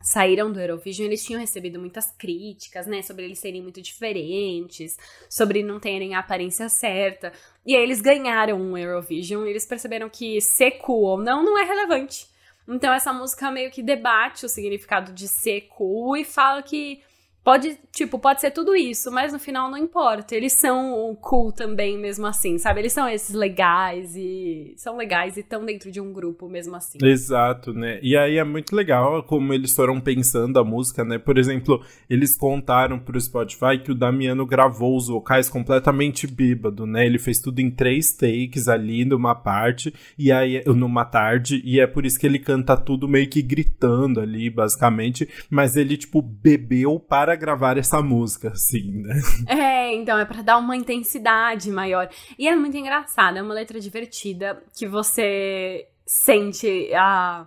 [0.00, 3.02] saíram do Eurovision, eles tinham recebido muitas críticas, né?
[3.02, 4.96] Sobre eles serem muito diferentes,
[5.28, 7.32] sobre não terem a aparência certa.
[7.66, 11.58] E aí eles ganharam um Eurovision e eles perceberam que ser cool ou não não
[11.58, 12.28] é relevante.
[12.68, 17.02] Então essa música meio que debate o significado de ser cool e fala que
[17.42, 20.36] Pode, tipo, pode ser tudo isso, mas no final não importa.
[20.36, 22.80] Eles são cool também, mesmo assim, sabe?
[22.80, 24.74] Eles são esses legais e.
[24.76, 26.98] São legais e estão dentro de um grupo mesmo assim.
[27.02, 27.98] Exato, né?
[28.02, 31.18] E aí é muito legal como eles foram pensando a música, né?
[31.18, 37.06] Por exemplo, eles contaram pro Spotify que o Damiano gravou os vocais completamente bêbado, né?
[37.06, 41.86] Ele fez tudo em três takes ali numa parte, e aí, numa tarde, e é
[41.86, 45.26] por isso que ele canta tudo meio que gritando ali, basicamente.
[45.48, 49.20] Mas ele, tipo, bebeu para para gravar essa música, assim, né?
[49.46, 52.08] É, então é para dar uma intensidade maior.
[52.38, 57.46] E é muito engraçado, é uma letra divertida que você sente a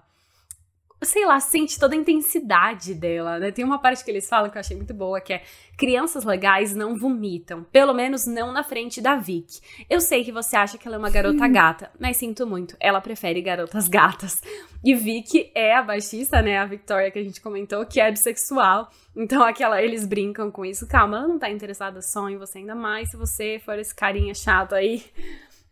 [1.06, 3.52] sei lá, sente toda a intensidade dela, né?
[3.52, 5.44] Tem uma parte que eles falam que eu achei muito boa, que é
[5.78, 9.60] crianças legais não vomitam, pelo menos não na frente da Vic.
[9.90, 13.02] Eu sei que você acha que ela é uma garota gata, mas sinto muito, ela
[13.02, 14.42] prefere garotas gatas.
[14.84, 18.90] E Vic é a baixista, né, a Victoria que a gente comentou, que é bissexual.
[19.16, 20.88] Então aquela eles brincam com isso.
[20.88, 24.34] Calma, ela não tá interessada só em você ainda mais se você for esse carinha
[24.34, 25.04] chato aí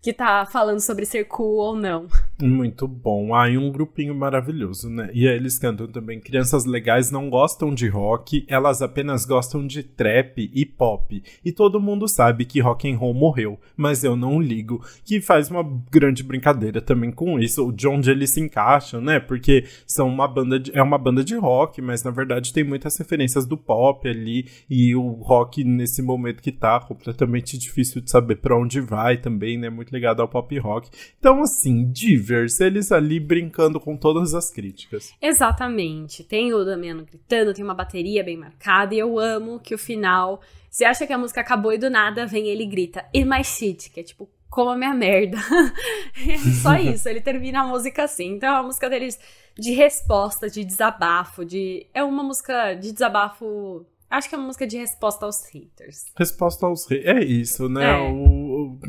[0.02, 2.08] que tá falando sobre ser cool ou não.
[2.42, 3.36] Muito bom.
[3.36, 5.12] Aí ah, um grupinho maravilhoso, né?
[5.14, 6.20] E aí eles cantam também.
[6.20, 11.22] Crianças legais não gostam de rock, elas apenas gostam de trap e pop.
[11.46, 14.84] E todo mundo sabe que rock and roll morreu, mas eu não ligo.
[15.06, 19.20] Que faz uma grande brincadeira também com isso, de onde eles se encaixam, né?
[19.20, 22.98] Porque são uma banda de, é uma banda de rock, mas na verdade tem muitas
[22.98, 28.38] referências do pop ali e o rock nesse momento que tá completamente difícil de saber
[28.38, 29.70] para onde vai também, né?
[29.70, 30.90] Muito ligado ao pop rock.
[31.20, 32.22] Então assim, de
[32.60, 35.14] eles ali brincando com todas as críticas.
[35.22, 36.24] Exatamente.
[36.24, 40.42] Tem o Damiano gritando, tem uma bateria bem marcada, e eu amo que o final.
[40.70, 43.44] Você acha que a música acabou e do nada vem ele e grita, In my
[43.44, 45.38] shit, que é tipo, como a minha merda.
[46.62, 48.36] Só isso, ele termina a música assim.
[48.36, 49.20] Então é uma música deles
[49.58, 51.88] de resposta, de desabafo, de.
[51.94, 56.04] É uma música de desabafo Acho que é uma música de resposta aos haters.
[56.18, 57.08] Resposta aos haters.
[57.08, 57.92] É isso, né?
[57.92, 58.12] É.
[58.12, 58.41] O,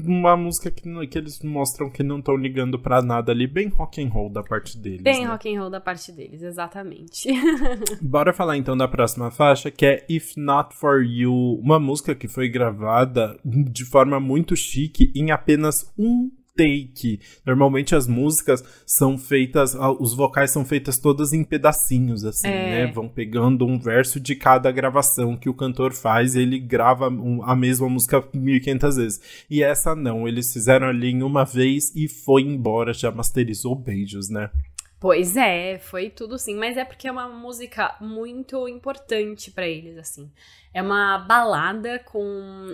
[0.04, 4.02] uma música que, que eles mostram que não estão ligando para nada ali, bem rock
[4.02, 5.02] and roll da parte deles.
[5.02, 5.30] Bem né?
[5.30, 7.28] rock and roll da parte deles, exatamente.
[8.00, 12.28] Bora falar então da próxima faixa, que é If Not For You, uma música que
[12.28, 17.20] foi gravada de forma muito chique em apenas um take.
[17.46, 22.86] Normalmente as músicas são feitas, os vocais são feitas todas em pedacinhos, assim, é.
[22.86, 22.92] né?
[22.92, 27.06] Vão pegando um verso de cada gravação que o cantor faz e ele grava
[27.44, 29.20] a mesma música 1500 vezes.
[29.50, 34.28] E essa não, eles fizeram ali em uma vez e foi embora, já masterizou beijos,
[34.28, 34.50] né?
[35.02, 39.98] Pois é, foi tudo sim, mas é porque é uma música muito importante para eles,
[39.98, 40.30] assim.
[40.74, 42.24] É uma balada com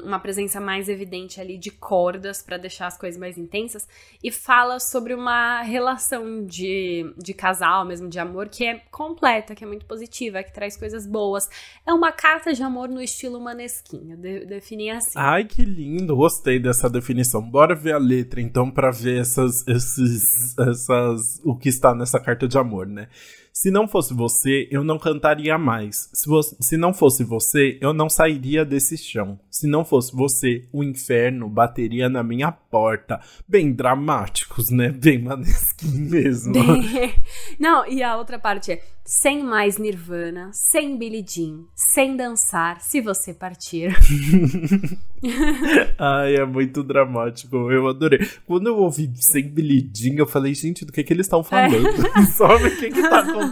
[0.05, 3.89] uma presença mais evidente ali de cordas para deixar as coisas mais intensas
[4.23, 9.65] e fala sobre uma relação de, de casal, mesmo de amor, que é completa, que
[9.65, 11.49] é muito positiva, que traz coisas boas.
[11.85, 15.19] É uma carta de amor no estilo manesquinho, de, definir assim.
[15.19, 17.43] Ai, que lindo, gostei dessa definição.
[17.43, 22.47] Bora ver a letra então para ver essas, esses, essas, o que está nessa carta
[22.49, 23.09] de amor, né?
[23.61, 26.09] Se não fosse você, eu não cantaria mais.
[26.15, 29.37] Se, você, se não fosse você, eu não sairia desse chão.
[29.51, 33.21] Se não fosse você, o inferno bateria na minha porta.
[33.49, 34.91] Bem dramáticos, né?
[34.91, 36.55] Bem manesquim mesmo.
[37.59, 43.01] não, e a outra parte é sem mais Nirvana, sem Billie Jean, sem dançar, se
[43.01, 43.97] você partir.
[45.99, 47.73] Ai, é muito dramático.
[47.73, 48.21] Eu adorei.
[48.47, 51.89] Quando eu ouvi sem Billie Jean, eu falei, gente, do que, que eles estão falando?
[51.89, 52.23] É.
[52.27, 53.48] Sabe o que, que tá acontecendo?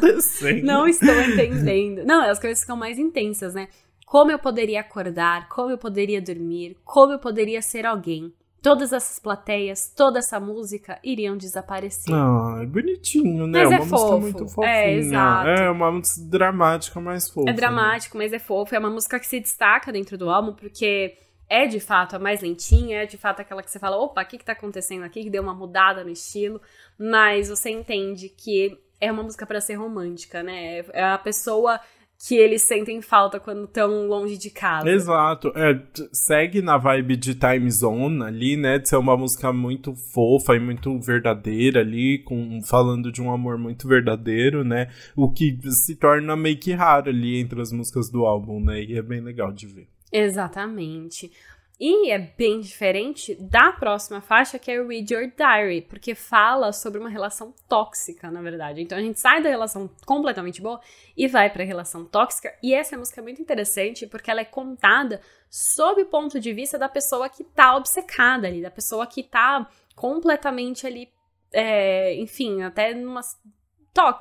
[0.62, 2.04] Não estou entendendo.
[2.04, 3.68] Não, as coisas ficam mais intensas, né?
[4.06, 8.32] Como eu poderia acordar, como eu poderia dormir, como eu poderia ser alguém.
[8.62, 12.14] Todas essas plateias, toda essa música iriam desaparecer.
[12.14, 13.64] Ah, é bonitinho, né?
[13.64, 14.18] Mas é uma fofo.
[14.18, 14.74] música muito fofinha.
[14.74, 15.48] É, exato.
[15.48, 17.50] É uma música dramática, mas fofa.
[17.50, 18.24] É dramático, né?
[18.24, 18.74] mas é fofo.
[18.74, 21.16] É uma música que se destaca dentro do álbum, porque
[21.48, 24.26] é de fato a mais lentinha, é de fato aquela que você fala, opa, o
[24.26, 25.22] que, que tá acontecendo aqui?
[25.22, 26.60] Que deu uma mudada no estilo,
[26.98, 30.84] mas você entende que é uma música para ser romântica, né?
[30.92, 31.80] É a pessoa
[32.18, 34.88] que eles sentem falta quando estão longe de casa.
[34.88, 35.52] Exato.
[35.54, 35.78] É,
[36.12, 38.78] segue na vibe de Time Zone ali, né?
[38.78, 43.58] De ser uma música muito fofa e muito verdadeira ali, com, falando de um amor
[43.58, 44.88] muito verdadeiro, né?
[45.14, 48.82] O que se torna meio que raro ali entre as músicas do álbum, né?
[48.82, 49.88] E é bem legal de ver.
[50.10, 51.30] Exatamente.
[51.78, 56.98] E é bem diferente da próxima faixa, que é Read Your Diary, porque fala sobre
[56.98, 58.80] uma relação tóxica, na verdade.
[58.80, 60.80] Então a gente sai da relação completamente boa
[61.14, 62.54] e vai para a relação tóxica.
[62.62, 66.78] E essa música é muito interessante porque ela é contada sob o ponto de vista
[66.78, 71.10] da pessoa que tá obcecada ali, da pessoa que tá completamente ali,
[71.52, 73.20] é, enfim, até numa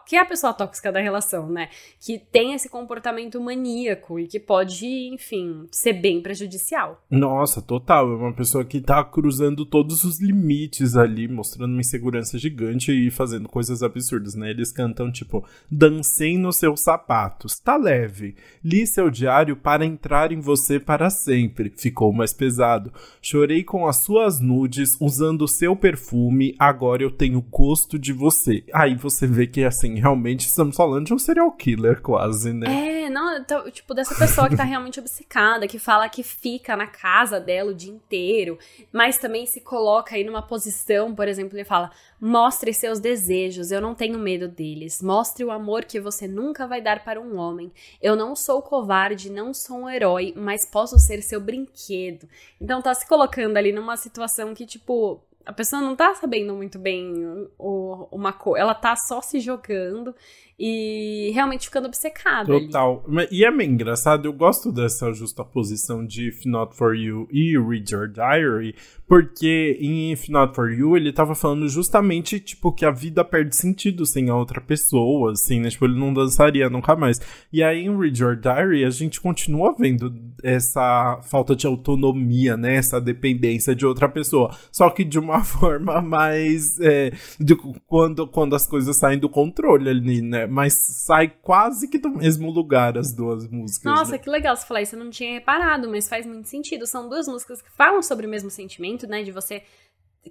[0.05, 1.69] que é a pessoa tóxica da relação, né?
[1.99, 7.03] Que tem esse comportamento maníaco e que pode, enfim, ser bem prejudicial.
[7.09, 8.11] Nossa, total.
[8.11, 13.11] É uma pessoa que tá cruzando todos os limites ali, mostrando uma insegurança gigante e
[13.11, 14.49] fazendo coisas absurdas, né?
[14.49, 18.35] Eles cantam tipo: dancei nos seus sapatos, tá leve.
[18.63, 21.73] Li seu diário para entrar em você para sempre.
[21.75, 22.93] Ficou mais pesado.
[23.21, 26.55] Chorei com as suas nudes, usando seu perfume.
[26.57, 28.63] Agora eu tenho gosto de você.
[28.73, 33.05] Aí você vê que assim, realmente estamos falando de um serial killer quase, né?
[33.05, 36.87] É, não, então, tipo, dessa pessoa que tá realmente obcecada, que fala que fica na
[36.87, 38.57] casa dela o dia inteiro,
[38.91, 43.81] mas também se coloca aí numa posição, por exemplo, ele fala: mostre seus desejos, eu
[43.81, 45.01] não tenho medo deles.
[45.01, 47.71] Mostre o amor que você nunca vai dar para um homem.
[48.01, 52.27] Eu não sou covarde, não sou um herói, mas posso ser seu brinquedo.
[52.59, 56.79] Então tá se colocando ali numa situação que, tipo, a pessoa não tá sabendo muito
[56.79, 60.15] bem o, uma coisa, ela tá só se jogando
[60.57, 62.45] e realmente ficando obcecada.
[62.45, 63.03] Total.
[63.07, 63.27] Ali.
[63.31, 67.57] E é meio engraçado, eu gosto dessa justa posição de If Not For You e
[67.57, 68.75] Read Your Diary,
[69.07, 73.55] porque em If Not For You ele tava falando justamente, tipo, que a vida perde
[73.55, 75.69] sentido sem a outra pessoa, assim, né?
[75.69, 77.19] Tipo, ele não dançaria nunca mais.
[77.51, 82.75] E aí em Read Your Diary a gente continua vendo essa falta de autonomia, né?
[82.75, 84.55] Essa dependência de outra pessoa.
[84.71, 86.79] Só que de uma forma mais.
[86.79, 90.44] É, de, quando, quando as coisas saem do controle ali, né?
[90.47, 93.91] Mas sai quase que do mesmo lugar as duas músicas.
[93.91, 94.17] Nossa, né?
[94.17, 94.95] que legal você falar isso.
[94.95, 96.85] Eu não tinha reparado, mas faz muito sentido.
[96.85, 99.23] São duas músicas que falam sobre o mesmo sentimento, né?
[99.23, 99.63] De você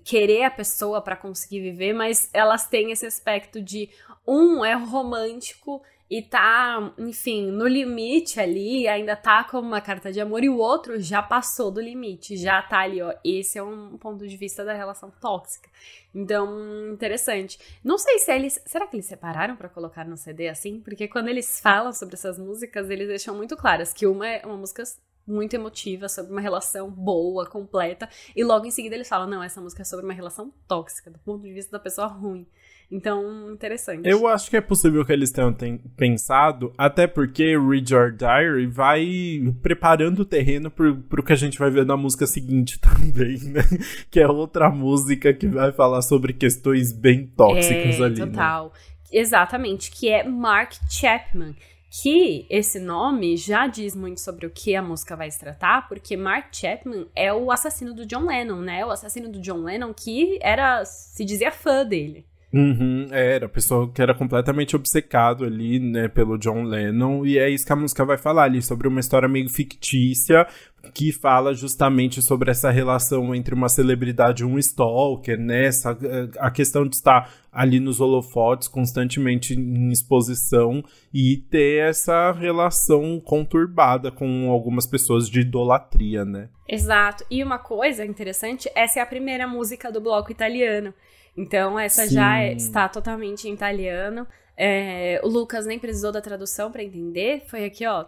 [0.05, 3.89] querer a pessoa para conseguir viver, mas elas têm esse aspecto de
[4.27, 10.21] um é romântico e tá, enfim, no limite ali, ainda tá como uma carta de
[10.21, 13.15] amor, e o outro já passou do limite, já tá ali, ó.
[13.25, 15.69] Esse é um ponto de vista da relação tóxica.
[16.15, 17.59] Então, interessante.
[17.83, 18.61] Não sei se eles.
[18.67, 20.81] Será que eles separaram para colocar no CD assim?
[20.81, 24.57] Porque quando eles falam sobre essas músicas, eles deixam muito claras que uma é uma
[24.57, 24.85] música
[25.27, 29.61] muito emotiva, sobre uma relação boa, completa, e logo em seguida eles falam: não, essa
[29.61, 32.47] música é sobre uma relação tóxica, do ponto de vista da pessoa ruim.
[32.91, 34.09] Então, interessante.
[34.09, 35.53] Eu acho que é possível que eles tenham
[35.97, 41.59] pensado, até porque Read Your Diary vai preparando o terreno pro, pro que a gente
[41.59, 43.63] vai ver na música seguinte também, né?
[44.11, 48.21] Que é outra música que vai falar sobre questões bem tóxicas é, ali.
[48.21, 48.27] Né?
[48.27, 48.65] Total.
[48.67, 48.71] Né?
[49.13, 51.55] Exatamente, que é Mark Chapman
[52.03, 56.17] que esse nome já diz muito sobre o que a música vai se tratar, porque
[56.17, 58.85] Mark Chapman é o assassino do John Lennon, né?
[58.85, 62.27] O assassino do John Lennon que era se dizia fã dele.
[62.57, 67.51] Uhum, era a pessoa que era completamente obcecado ali, né, pelo John Lennon, e é
[67.51, 70.47] isso que a música vai falar ali, sobre uma história meio fictícia,
[70.95, 75.99] que fala justamente sobre essa relação entre uma celebridade e um stalker, né, essa,
[76.39, 80.81] a questão de estar ali nos holofotes, constantemente em exposição,
[81.13, 86.49] e ter essa relação conturbada com algumas pessoas de idolatria, né.
[86.69, 90.95] Exato, e uma coisa interessante, essa é a primeira música do bloco italiano,
[91.37, 92.15] então, essa Sim.
[92.15, 94.27] já é, está totalmente em italiano.
[94.57, 97.45] É, o Lucas nem precisou da tradução para entender.
[97.49, 98.07] Foi aqui, ó,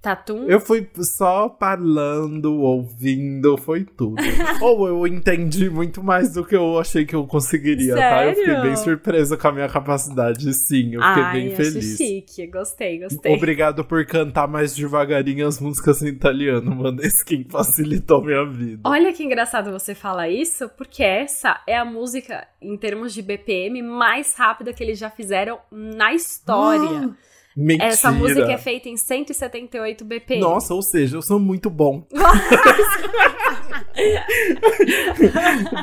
[0.00, 0.44] Tatum?
[0.46, 4.14] Eu fui só falando, ouvindo, foi tudo.
[4.62, 8.16] Ou eu entendi muito mais do que eu achei que eu conseguiria, Sério?
[8.16, 8.24] tá?
[8.26, 10.94] Eu fiquei bem surpresa com a minha capacidade, sim.
[10.94, 11.96] Eu fiquei Ai, bem feliz.
[11.96, 13.34] chique, gostei, gostei.
[13.34, 17.02] Obrigado por cantar mais devagarinho as músicas em italiano, mano.
[17.02, 18.82] Esse quem facilitou minha vida.
[18.84, 23.82] Olha que engraçado você falar isso, porque essa é a música, em termos de BPM,
[23.82, 26.88] mais rápida que eles já fizeram na história.
[27.24, 27.27] Ah!
[27.60, 27.88] Mentira.
[27.88, 30.40] Essa música é feita em 178 BPM.
[30.40, 32.06] Nossa, ou seja, eu sou muito bom.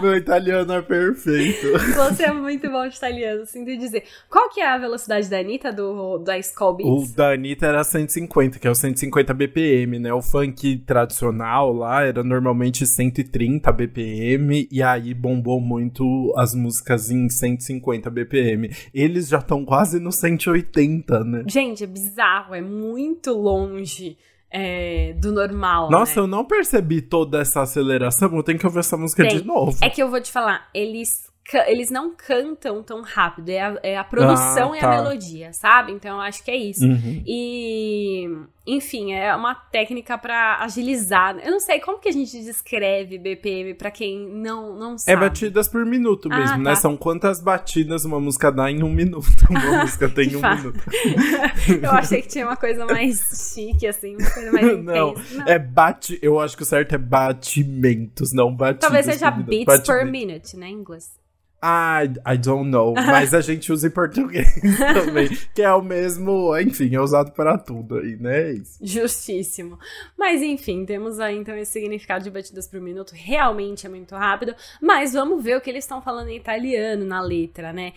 [0.02, 1.68] Meu italiano é perfeito.
[1.96, 4.04] Você é muito bom de italiano, sinto dizer.
[4.30, 7.12] Qual que é a velocidade da Anitta do, da Skull Beats?
[7.12, 10.14] O da Anitta era 150, que é o 150 BPM, né?
[10.14, 17.28] O funk tradicional lá era normalmente 130 BPM, e aí bombou muito as músicas em
[17.28, 18.72] 150 BPM.
[18.94, 21.44] Eles já estão quase no 180, né?
[21.48, 24.18] Gente, Gente, é bizarro, é muito longe
[24.52, 25.90] é, do normal.
[25.90, 26.22] Nossa, né?
[26.22, 28.34] eu não percebi toda essa aceleração.
[28.36, 29.38] Eu tenho que ouvir essa música Tem.
[29.38, 29.78] de novo.
[29.82, 31.25] É que eu vou te falar, eles
[31.68, 34.76] eles não cantam tão rápido, é a, é a produção ah, tá.
[34.76, 35.04] e a tá.
[35.04, 35.92] melodia, sabe?
[35.92, 36.84] Então eu acho que é isso.
[36.84, 37.24] Uhum.
[37.26, 38.28] E,
[38.66, 41.38] enfim, é uma técnica para agilizar.
[41.38, 45.12] Eu não sei como que a gente descreve BPM para quem não, não é sabe.
[45.12, 46.70] É batidas por minuto mesmo, ah, né?
[46.72, 46.78] tá.
[46.78, 49.26] São quantas batidas uma música dá em um minuto.
[49.48, 50.84] Uma música tem um minuto.
[51.82, 55.36] eu achei que tinha uma coisa mais chique, assim, uma coisa mais não, intensa.
[55.36, 56.20] Não, é bate.
[56.22, 58.82] Eu acho que o certo é batimentos, não batidas.
[58.82, 61.25] Talvez seja beats per minute, né, em inglês.
[61.68, 62.94] I, I don't know.
[62.94, 64.48] Mas a gente usa em português
[64.94, 65.30] também.
[65.54, 68.52] que é o mesmo, enfim, é usado para tudo aí, né?
[68.52, 68.78] Isso.
[68.82, 69.80] Justíssimo.
[70.16, 73.14] Mas enfim, temos aí então esse significado de batidas por minuto.
[73.16, 74.54] Realmente é muito rápido.
[74.80, 77.94] Mas vamos ver o que eles estão falando em italiano na letra, né?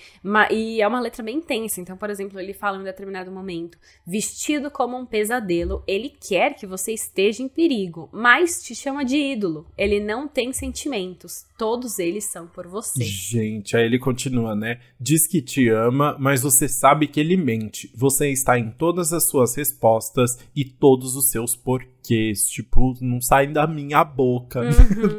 [0.50, 1.80] E é uma letra bem intensa.
[1.80, 6.54] Então, por exemplo, ele fala em um determinado momento: vestido como um pesadelo, ele quer
[6.54, 9.66] que você esteja em perigo, mas te chama de ídolo.
[9.76, 11.47] Ele não tem sentimentos.
[11.58, 13.02] Todos eles são por você.
[13.02, 13.76] Gente.
[13.76, 14.78] Aí ele continua, né?
[14.98, 17.90] Diz que te ama, mas você sabe que ele mente.
[17.96, 22.44] Você está em todas as suas respostas e todos os seus porquês.
[22.44, 24.60] Tipo, não saem da minha boca.
[24.60, 24.68] Uhum.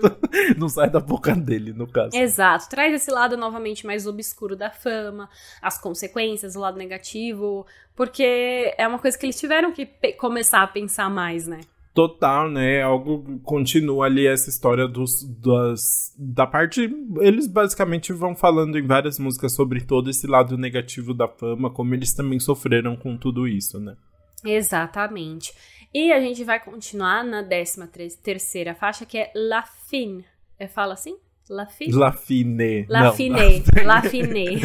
[0.57, 2.15] não sai da boca dele, no caso.
[2.15, 2.69] Exato.
[2.69, 5.29] Traz esse lado novamente mais obscuro da fama,
[5.61, 7.65] as consequências, o lado negativo.
[7.97, 9.85] Porque é uma coisa que eles tiveram que
[10.17, 11.59] começar a pensar mais, né?
[11.93, 12.81] Total, né?
[12.81, 16.89] Algo continua ali essa história dos das, da parte.
[17.19, 21.93] Eles basicamente vão falando em várias músicas sobre todo esse lado negativo da fama, como
[21.93, 23.95] eles também sofreram com tudo isso, né?
[24.43, 25.53] Exatamente.
[25.93, 27.89] E a gente vai continuar na décima
[28.23, 30.23] terceira faixa, que é La Fin.
[30.57, 31.17] É, fala assim?
[31.49, 31.91] Lafine.
[31.91, 32.85] Lafine.
[32.87, 33.63] Lafine.
[33.83, 34.61] Lafine.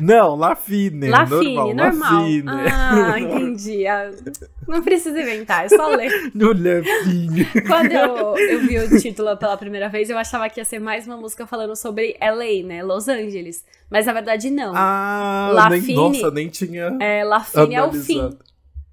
[0.00, 1.08] Não, Lafine.
[1.10, 1.74] Lafine, normal.
[1.74, 2.22] normal.
[2.22, 2.50] Lafine.
[2.72, 3.86] Ah, entendi.
[3.86, 4.10] Ah,
[4.66, 6.10] não precisa inventar, é só ler.
[6.34, 7.44] No Lafine.
[7.66, 11.06] Quando eu, eu vi o título pela primeira vez, eu achava que ia ser mais
[11.06, 12.82] uma música falando sobre LA, né?
[12.82, 13.62] Los Angeles.
[13.90, 14.72] Mas na verdade não.
[14.74, 16.96] Ah, Lafine, nem, nossa, nem tinha.
[16.98, 18.36] É, Lafine é o fim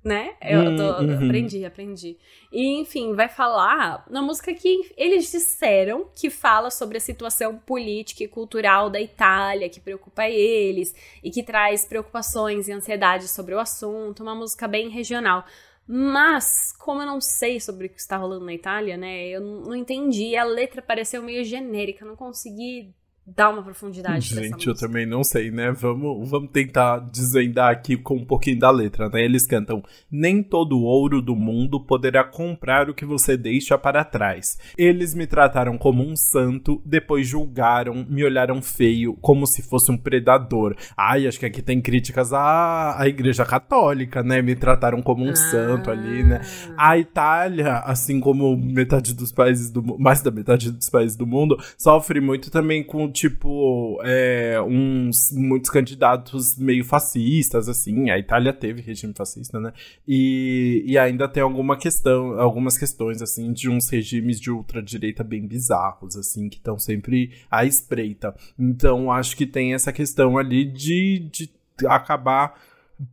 [0.03, 0.35] né?
[0.41, 1.25] Eu hum, tô, uhum.
[1.25, 2.17] aprendi, aprendi.
[2.51, 8.23] E, enfim, vai falar na música que eles disseram que fala sobre a situação política
[8.23, 10.93] e cultural da Itália, que preocupa eles
[11.23, 14.23] e que traz preocupações e ansiedade sobre o assunto.
[14.23, 15.45] Uma música bem regional.
[15.87, 19.27] Mas, como eu não sei sobre o que está rolando na Itália, né?
[19.27, 20.35] Eu não entendi.
[20.35, 22.93] A letra pareceu meio genérica, não consegui
[23.25, 25.71] dá uma profundidade Gente, eu também não sei, né?
[25.71, 29.23] Vamos, vamos tentar desvendar aqui com um pouquinho da letra, né?
[29.23, 34.57] Eles cantam: Nem todo ouro do mundo poderá comprar o que você deixa para trás.
[34.77, 39.97] Eles me trataram como um santo, depois julgaram, me olharam feio, como se fosse um
[39.97, 40.75] predador.
[40.97, 44.41] Ai, acho que aqui tem críticas à, à Igreja Católica, né?
[44.41, 45.35] Me trataram como um ah.
[45.35, 46.41] santo ali, né?
[46.77, 51.57] A Itália, assim como metade dos países do mais da metade dos países do mundo,
[51.77, 58.09] sofre muito também com tipo, é, uns muitos candidatos meio fascistas, assim.
[58.09, 59.71] A Itália teve regime fascista, né?
[60.07, 65.47] E, e ainda tem alguma questão, algumas questões, assim, de uns regimes de ultradireita bem
[65.47, 68.35] bizarros, assim, que estão sempre à espreita.
[68.57, 71.49] Então, acho que tem essa questão ali de, de
[71.85, 72.59] acabar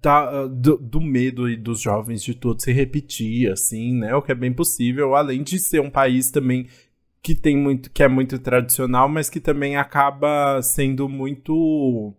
[0.03, 4.15] da, do, do, medo e dos jovens de tudo se repetir, assim, né?
[4.15, 6.67] O que é bem possível, além de ser um país também
[7.23, 12.15] que tem muito que é muito tradicional, mas que também acaba sendo muito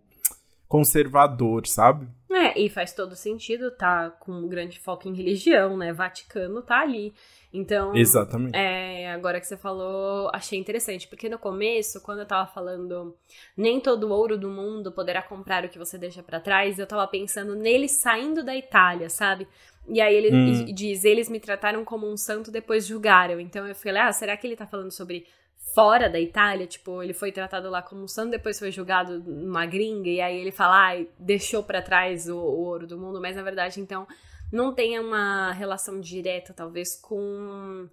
[0.68, 2.08] conservador, sabe?
[2.30, 5.92] É, e faz todo sentido, tá com um grande foco em religião, né?
[5.92, 7.12] Vaticano tá ali.
[7.52, 8.56] Então, Exatamente.
[8.56, 13.14] É, agora que você falou, achei interessante, porque no começo, quando eu tava falando
[13.54, 17.06] nem todo ouro do mundo poderá comprar o que você deixa para trás, eu tava
[17.06, 19.46] pensando nele saindo da Itália, sabe?
[19.88, 20.64] E aí ele hum.
[20.72, 23.40] diz: eles me trataram como um santo, depois julgaram.
[23.40, 25.26] Então eu falei: ah, será que ele tá falando sobre
[25.74, 26.66] fora da Itália?
[26.66, 30.38] Tipo, ele foi tratado lá como um santo, depois foi julgado numa gringa, e aí
[30.38, 33.20] ele fala: ah, deixou para trás o, o ouro do mundo.
[33.20, 34.06] Mas na verdade, então,
[34.52, 37.88] não tem uma relação direta, talvez, com.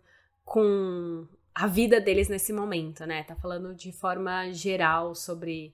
[0.46, 3.24] com a vida deles nesse momento, né?
[3.24, 5.74] Tá falando de forma geral sobre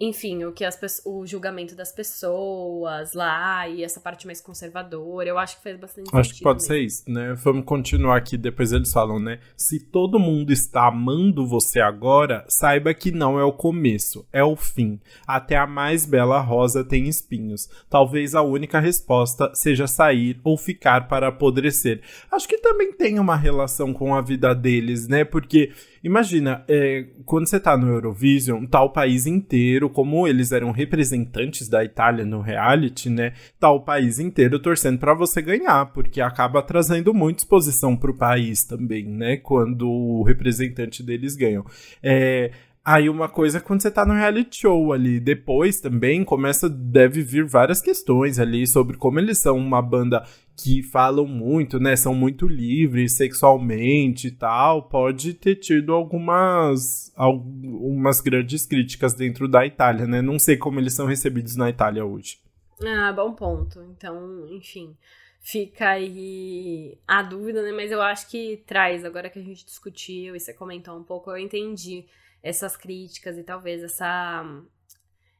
[0.00, 5.38] enfim, o que as, o julgamento das pessoas lá e essa parte mais conservadora, eu
[5.38, 6.74] acho que fez bastante acho Acho que pode mesmo.
[6.74, 7.32] ser isso, né?
[7.34, 9.38] Vamos continuar aqui, depois eles falam, né?
[9.56, 14.56] Se todo mundo está amando você agora, saiba que não é o começo, é o
[14.56, 15.00] fim.
[15.26, 17.68] Até a mais bela rosa tem espinhos.
[17.88, 22.02] Talvez a única resposta seja sair ou ficar para apodrecer.
[22.32, 25.24] Acho que também tem uma relação com a vida deles, né?
[25.24, 25.72] Porque
[26.04, 31.66] Imagina, é, quando você tá no Eurovision, tá o país inteiro, como eles eram representantes
[31.66, 33.32] da Itália no reality, né?
[33.58, 38.64] Tá o país inteiro torcendo para você ganhar, porque acaba trazendo muita exposição pro país
[38.64, 39.38] também, né?
[39.38, 41.64] Quando o representante deles ganham.
[42.02, 42.50] É,
[42.84, 47.22] Aí uma coisa é quando você tá no reality show ali, depois também começa, deve
[47.22, 50.22] vir várias questões ali sobre como eles são uma banda
[50.54, 58.20] que falam muito, né, são muito livres sexualmente e tal, pode ter tido algumas algumas
[58.20, 60.20] grandes críticas dentro da Itália, né?
[60.20, 62.38] Não sei como eles são recebidos na Itália hoje.
[62.84, 63.80] Ah, bom ponto.
[63.96, 64.94] Então, enfim,
[65.40, 67.72] fica aí a dúvida, né?
[67.72, 71.30] Mas eu acho que traz, agora que a gente discutiu e você comentou um pouco,
[71.30, 72.04] eu entendi
[72.44, 74.44] essas críticas e talvez essa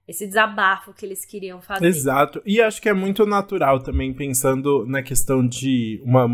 [0.07, 1.87] esse desabafo que eles queriam fazer.
[1.87, 2.43] Exato.
[2.45, 6.29] E acho que é muito natural também pensando na questão de uma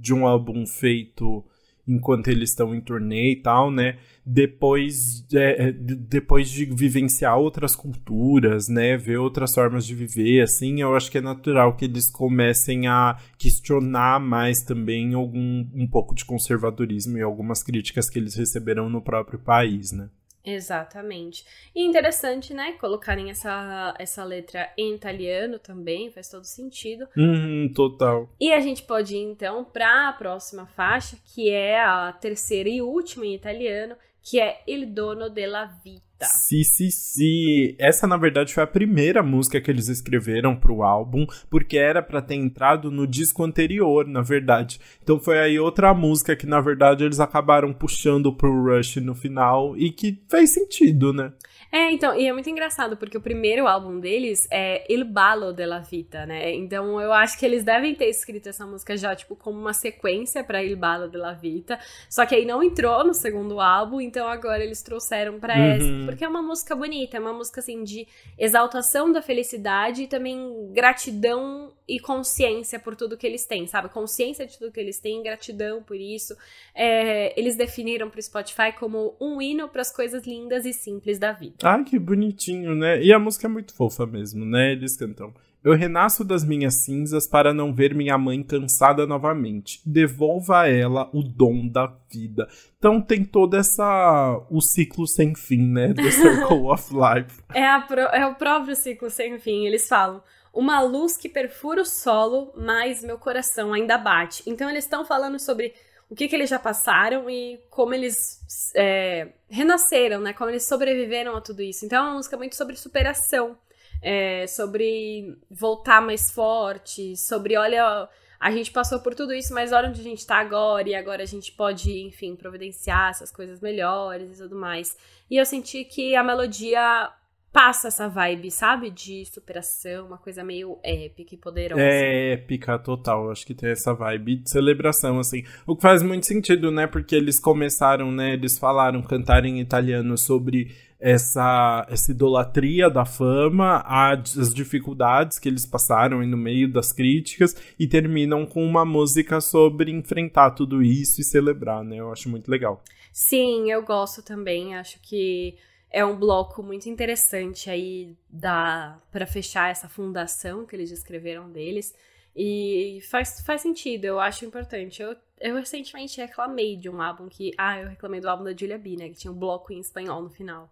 [0.00, 1.44] de um álbum feito
[1.86, 3.98] enquanto eles estão em turnê e tal, né?
[4.24, 8.96] Depois, é, depois de vivenciar outras culturas, né?
[8.96, 13.16] Ver outras formas de viver, assim, eu acho que é natural que eles comecem a
[13.38, 19.02] questionar mais também algum um pouco de conservadorismo e algumas críticas que eles receberam no
[19.02, 20.08] próprio país, né?
[20.44, 21.44] Exatamente.
[21.74, 27.08] E interessante, né, colocarem essa, essa letra em italiano também, faz todo sentido.
[27.16, 28.28] Uhum, total.
[28.38, 32.82] E a gente pode ir então para a próxima faixa, que é a terceira e
[32.82, 36.02] última em italiano, que é Il Dono della Vita.
[36.22, 37.76] Sim, sim, sim.
[37.78, 42.22] Essa, na verdade, foi a primeira música que eles escreveram pro álbum, porque era para
[42.22, 44.80] ter entrado no disco anterior, na verdade.
[45.02, 49.76] Então foi aí outra música que, na verdade, eles acabaram puxando pro Rush no final
[49.76, 51.30] e que fez sentido, né?
[51.74, 55.80] É, então, e é muito engraçado, porque o primeiro álbum deles é Il Ballo della
[55.80, 56.54] Vita, né?
[56.54, 60.44] Então eu acho que eles devem ter escrito essa música já, tipo, como uma sequência
[60.44, 61.76] pra Il Ballo della Vita.
[62.08, 65.62] Só que aí não entrou no segundo álbum, então agora eles trouxeram pra uhum.
[65.64, 66.06] essa.
[66.06, 68.06] Porque é uma música bonita, é uma música, assim, de
[68.38, 73.88] exaltação da felicidade e também gratidão e consciência por tudo que eles têm, sabe?
[73.88, 76.34] Consciência de tudo que eles têm, gratidão por isso.
[76.74, 81.32] É, eles definiram pro Spotify como um hino para as coisas lindas e simples da
[81.32, 81.56] vida.
[81.62, 83.02] Ai, que bonitinho, né?
[83.02, 84.72] E a música é muito fofa mesmo, né?
[84.72, 85.32] Eles cantam.
[85.64, 89.80] Eu renasço das minhas cinzas para não ver minha mãe cansada novamente.
[89.86, 92.46] Devolva a ela o dom da vida.
[92.76, 95.94] Então tem todo essa o ciclo sem fim, né?
[95.94, 97.42] The Circle of Life.
[97.54, 98.00] É, pro...
[98.00, 99.66] é o próprio ciclo sem fim.
[99.66, 100.22] Eles falam
[100.54, 104.42] uma luz que perfura o solo, mas meu coração ainda bate.
[104.46, 105.74] Então eles estão falando sobre
[106.08, 110.32] o que, que eles já passaram e como eles é, renasceram, né?
[110.32, 111.84] Como eles sobreviveram a tudo isso.
[111.84, 113.58] Então é uma música muito sobre superação,
[114.00, 118.08] é, sobre voltar mais forte, sobre olha.
[118.38, 121.22] A gente passou por tudo isso, mas olha onde a gente tá agora, e agora
[121.22, 124.96] a gente pode, enfim, providenciar essas coisas melhores e tudo mais.
[125.30, 127.10] E eu senti que a melodia
[127.54, 128.90] passa essa vibe, sabe?
[128.90, 131.80] De superação, uma coisa meio épica e poderosa.
[131.80, 133.30] É épica, total.
[133.30, 135.44] Acho que tem essa vibe de celebração, assim.
[135.64, 136.88] O que faz muito sentido, né?
[136.88, 138.32] Porque eles começaram, né?
[138.32, 145.64] Eles falaram, cantar em italiano sobre essa, essa idolatria da fama, as dificuldades que eles
[145.64, 151.24] passaram no meio das críticas e terminam com uma música sobre enfrentar tudo isso e
[151.24, 152.00] celebrar, né?
[152.00, 152.82] Eu acho muito legal.
[153.12, 154.74] Sim, eu gosto também.
[154.74, 155.54] Acho que
[155.94, 161.94] é um bloco muito interessante aí da para fechar essa fundação que eles escreveram deles.
[162.34, 165.00] E faz, faz sentido, eu acho importante.
[165.00, 167.52] Eu, eu recentemente reclamei de um álbum que.
[167.56, 169.08] Ah, eu reclamei do álbum da Julia B, né?
[169.08, 170.68] Que tinha um bloco em espanhol no final.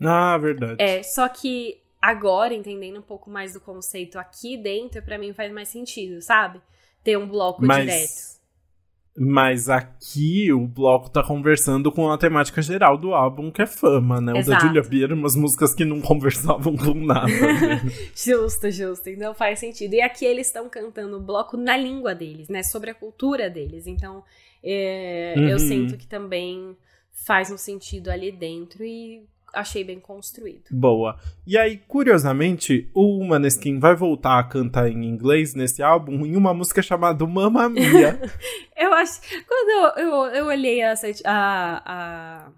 [0.00, 0.80] Ah, verdade.
[0.80, 5.52] É, só que agora, entendendo um pouco mais do conceito aqui dentro, para mim faz
[5.52, 6.60] mais sentido, sabe?
[7.02, 7.80] Ter um bloco Mas...
[7.80, 8.43] direto.
[9.16, 14.20] Mas aqui o bloco tá conversando com a temática geral do álbum, que é fama,
[14.20, 14.36] né?
[14.36, 14.50] Exato.
[14.50, 17.28] O da Julia Beer, umas músicas que não conversavam com nada.
[17.28, 17.80] Né?
[18.12, 19.08] justo, justo.
[19.08, 19.94] Então faz sentido.
[19.94, 22.64] E aqui eles estão cantando o bloco na língua deles, né?
[22.64, 23.86] Sobre a cultura deles.
[23.86, 24.24] Então
[24.64, 25.48] é, uhum.
[25.48, 26.76] eu sinto que também
[27.24, 29.22] faz um sentido ali dentro e
[29.54, 30.64] achei bem construído.
[30.70, 31.18] Boa.
[31.46, 36.52] E aí, curiosamente, o Maneskin vai voltar a cantar em inglês nesse álbum em uma
[36.52, 38.20] música chamada Mamma Mia.
[38.76, 39.20] eu acho.
[39.46, 40.94] Quando eu, eu, eu olhei a,
[41.24, 42.48] a, a,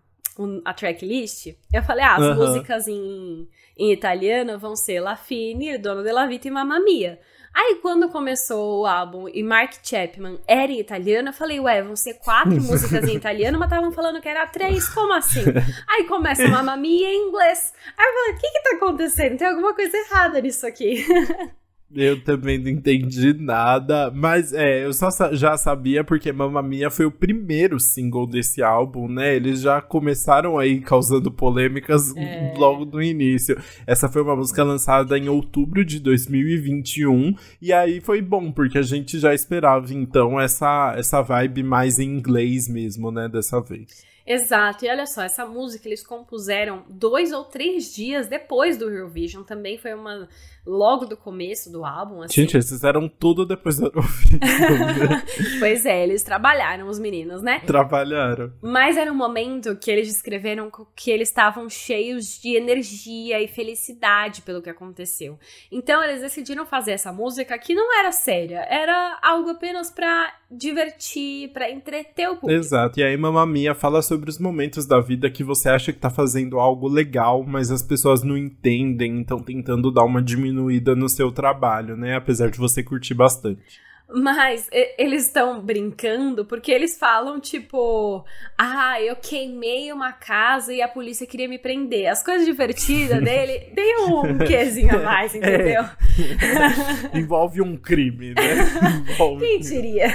[0.65, 2.37] a tracklist, eu falei, ah, as uh -huh.
[2.37, 7.19] músicas em, em italiano vão ser La Fine, Dono della Vita e Mamma Mia.
[7.59, 11.97] Aí, quando começou o álbum e Mark Chapman era em italiano, eu falei, ué, vão
[11.97, 15.43] ser quatro músicas em italiano, mas estavam falando que era três, como assim?
[15.89, 17.73] Aí começa Mamma Mia em inglês.
[17.97, 19.39] Aí eu falei, o que que tá acontecendo?
[19.39, 21.03] Tem alguma coisa errada nisso aqui.
[21.95, 27.07] Eu também não entendi nada, mas é, eu só já sabia porque Mamma Mia foi
[27.07, 29.37] o primeiro single desse álbum, né?
[29.37, 32.55] Eles já começaram aí causando polêmicas é.
[32.57, 33.57] logo no início.
[33.87, 38.83] Essa foi uma música lançada em outubro de 2021 e aí foi bom porque a
[38.83, 44.05] gente já esperava então essa essa vibe mais em inglês mesmo, né, dessa vez.
[44.27, 49.45] Exato, e olha só, essa música eles compuseram dois ou três dias depois do Eurovision,
[49.45, 50.29] também foi uma
[50.67, 52.23] logo do começo do álbum.
[52.23, 52.43] Assim.
[52.43, 54.41] Gente, eles fizeram tudo depois do Eurovision.
[55.61, 57.61] pois é, eles trabalharam, os meninos, né?
[57.61, 58.53] Trabalharam.
[58.61, 64.43] Mas era um momento que eles descreveram que eles estavam cheios de energia e felicidade
[64.43, 65.39] pelo que aconteceu.
[65.71, 71.53] Então eles decidiram fazer essa música que não era séria, era algo apenas para divertir,
[71.53, 72.59] para entreter o público.
[72.59, 75.99] Exato, e aí Mamma Mia fala sobre os momentos da vida que você acha que
[75.99, 80.97] tá fazendo algo legal, mas as pessoas não entendem, então tentando dar uma diminuição diminuída
[80.97, 82.17] no seu trabalho, né?
[82.17, 83.81] Apesar de você curtir bastante.
[84.09, 88.25] Mas eles estão brincando porque eles falam, tipo,
[88.57, 92.09] ah, eu queimei uma casa e a polícia queria me prender.
[92.09, 95.39] As coisas divertidas dele tem um quezinho a mais, é.
[95.39, 95.83] entendeu?
[95.83, 97.19] É.
[97.19, 98.43] Envolve um crime, né?
[99.11, 99.45] Envolve...
[99.45, 100.07] Quem diria?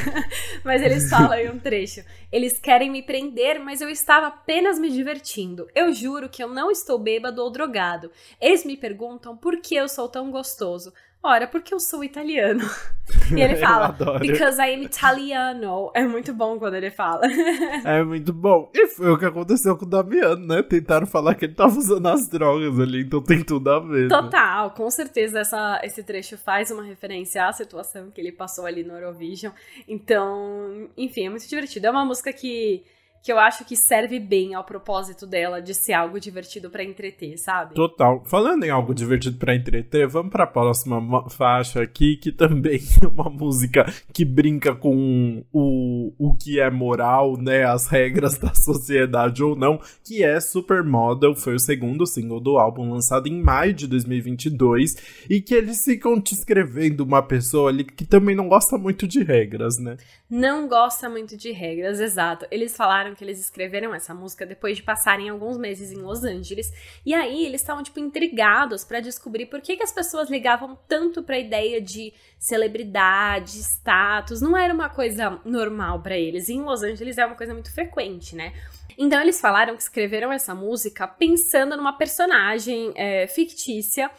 [0.64, 2.02] Mas eles falam em um trecho.
[2.32, 5.68] Eles querem me prender, mas eu estava apenas me divertindo.
[5.76, 8.10] Eu juro que eu não estou bêbado ou drogado.
[8.40, 10.94] Eles me perguntam por que eu sou tão gostoso.
[11.24, 12.62] Ora, porque eu sou italiano.
[13.36, 15.92] E ele fala, because I am italiano.
[15.94, 17.22] É muito bom quando ele fala.
[17.84, 18.70] É muito bom.
[18.74, 20.64] E foi o que aconteceu com o Damiano, né?
[20.64, 24.04] Tentaram falar que ele tava usando as drogas ali, então tem tudo a ver.
[24.04, 24.08] Né?
[24.08, 28.84] Total, com certeza essa, esse trecho faz uma referência à situação que ele passou ali
[28.84, 29.52] no Eurovision.
[29.88, 31.88] Então, enfim, é muito divertido.
[31.88, 32.84] É uma música que
[33.22, 37.38] que eu acho que serve bem ao propósito dela de ser algo divertido para entreter,
[37.38, 37.76] sabe?
[37.76, 38.24] Total.
[38.26, 43.08] Falando em algo divertido para entreter, vamos para a próxima faixa aqui, que também é
[43.08, 49.44] uma música que brinca com o, o que é moral, né, as regras da sociedade
[49.44, 53.88] ou não, que é Supermodel, foi o segundo single do álbum lançado em maio de
[53.88, 59.24] 2022 e que eles ficam descrevendo uma pessoa ali que também não gosta muito de
[59.24, 59.98] regras, né?
[60.30, 62.46] Não gosta muito de regras, exato.
[62.50, 66.72] Eles falaram que eles escreveram essa música depois de passarem alguns meses em Los Angeles.
[67.06, 71.24] E aí eles estavam, tipo, intrigados para descobrir por que, que as pessoas ligavam tanto
[71.24, 74.42] pra ideia de celebridade, status.
[74.42, 76.50] Não era uma coisa normal para eles.
[76.50, 78.54] E em Los Angeles é uma coisa muito frequente, né?
[78.98, 84.12] Então eles falaram que escreveram essa música pensando numa personagem é, fictícia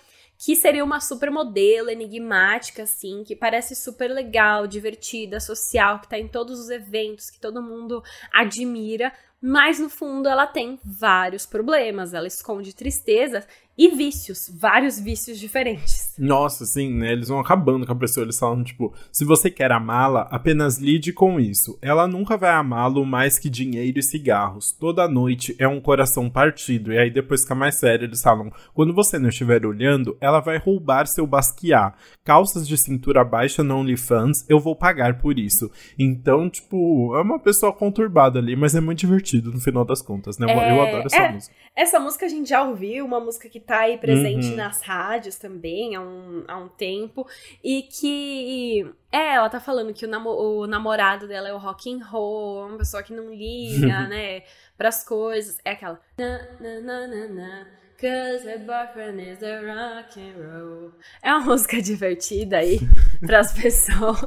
[0.44, 6.26] que seria uma supermodelo enigmática, assim, que parece super legal, divertida, social, que tá em
[6.26, 9.12] todos os eventos, que todo mundo admira,
[9.42, 12.14] mas no fundo ela tem vários problemas.
[12.14, 13.44] Ela esconde tristezas
[13.76, 16.14] e vícios, vários vícios diferentes.
[16.18, 17.12] Nossa, sim, né?
[17.12, 18.24] Eles vão acabando com a pessoa.
[18.24, 21.78] Eles falam, tipo, se você quer amá-la, apenas lide com isso.
[21.80, 24.72] Ela nunca vai amá-lo mais que dinheiro e cigarros.
[24.72, 26.92] Toda noite é um coração partido.
[26.92, 30.58] E aí depois fica mais sério, eles falam, quando você não estiver olhando, ela vai
[30.58, 31.96] roubar seu basquiat.
[32.22, 35.70] Calças de cintura baixa no OnlyFans, eu vou pagar por isso.
[35.98, 40.38] Então, tipo, é uma pessoa conturbada ali, mas é muito divertido no final das contas,
[40.38, 40.46] né?
[40.50, 41.54] É, eu adoro essa é, música.
[41.74, 44.56] Essa música a gente já ouviu, uma música que tá aí presente uhum.
[44.56, 47.26] nas rádios também há um, há um tempo.
[47.62, 48.86] E que.
[49.10, 52.66] É, ela tá falando que o, namo o namorado dela é o rock and roll,
[52.66, 54.42] uma pessoa que não liga, né,
[54.76, 55.58] pras coisas.
[55.64, 56.00] É aquela.
[56.18, 57.66] Na, na, na, na,
[58.02, 60.90] Cause her boyfriend is a rock and roll.
[61.22, 62.80] É uma música divertida aí
[63.24, 64.18] pras pessoas.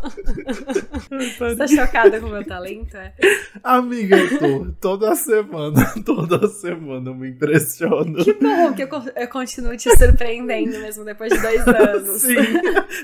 [1.09, 3.13] Você tá chocada com o meu talento, é?
[3.61, 4.71] Amiga, eu tô.
[4.79, 8.23] Toda semana, toda semana eu me impressiono.
[8.23, 12.21] Que bom que eu, eu continuo te surpreendendo mesmo depois de dois anos.
[12.23, 12.35] Sim,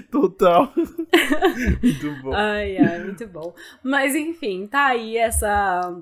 [0.09, 0.71] total.
[0.73, 2.33] Muito bom.
[2.33, 3.53] Ai, ai, muito bom.
[3.83, 6.01] Mas enfim, tá aí essa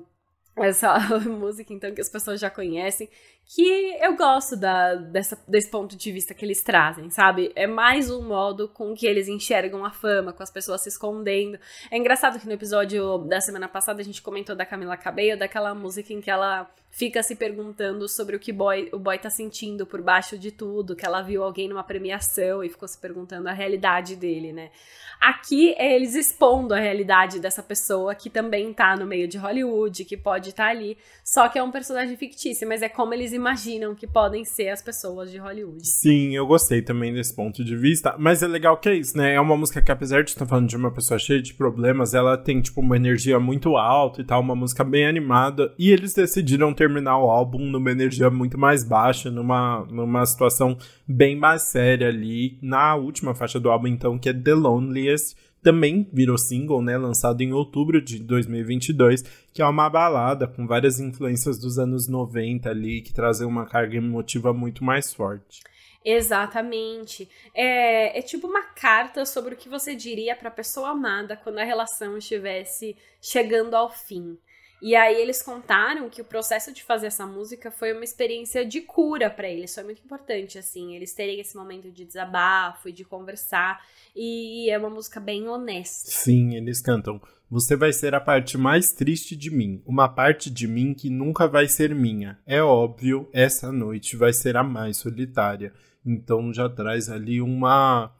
[0.56, 3.08] essa música, então, que as pessoas já conhecem,
[3.52, 7.50] que eu gosto da, dessa, desse ponto de vista que eles trazem, sabe?
[7.56, 11.58] É mais um modo com que eles enxergam a fama, com as pessoas se escondendo.
[11.90, 15.74] É engraçado que no episódio da semana passada a gente comentou da Camila Cabello, daquela
[15.74, 19.86] música em que ela fica se perguntando sobre o que boy, o boy tá sentindo
[19.86, 23.52] por baixo de tudo, que ela viu alguém numa premiação e ficou se perguntando a
[23.52, 24.70] realidade dele, né?
[25.20, 30.04] Aqui é eles expondo a realidade dessa pessoa que também tá no meio de Hollywood,
[30.04, 33.32] que pode estar tá ali, só que é um personagem fictício, mas é como eles
[33.40, 35.80] imaginam que podem ser as pessoas de Hollywood.
[35.82, 39.34] Sim, eu gostei também desse ponto de vista, mas é legal que é isso, né?
[39.34, 42.36] É uma música que apesar de estar falando de uma pessoa cheia de problemas, ela
[42.36, 46.74] tem tipo uma energia muito alta e tal, uma música bem animada, e eles decidiram
[46.74, 50.76] terminar o álbum numa energia muito mais baixa, numa, numa situação
[51.08, 56.08] bem mais séria ali, na última faixa do álbum, então, que é The Loneliest, também
[56.12, 61.58] virou single, né, lançado em outubro de 2022, que é uma balada com várias influências
[61.58, 65.60] dos anos 90 ali, que trazem uma carga emotiva muito mais forte.
[66.04, 67.28] Exatamente.
[67.54, 71.58] É, é tipo uma carta sobre o que você diria para a pessoa amada quando
[71.58, 74.38] a relação estivesse chegando ao fim.
[74.82, 78.80] E aí eles contaram que o processo de fazer essa música foi uma experiência de
[78.80, 79.74] cura para eles.
[79.74, 83.84] Foi muito importante, assim, eles terem esse momento de desabafo e de conversar.
[84.16, 86.10] E é uma música bem honesta.
[86.10, 87.20] Sim, eles cantam.
[87.50, 91.48] Você vai ser a parte mais triste de mim, uma parte de mim que nunca
[91.48, 92.38] vai ser minha.
[92.46, 95.72] É óbvio, essa noite vai ser a mais solitária.
[96.06, 98.12] Então já traz ali uma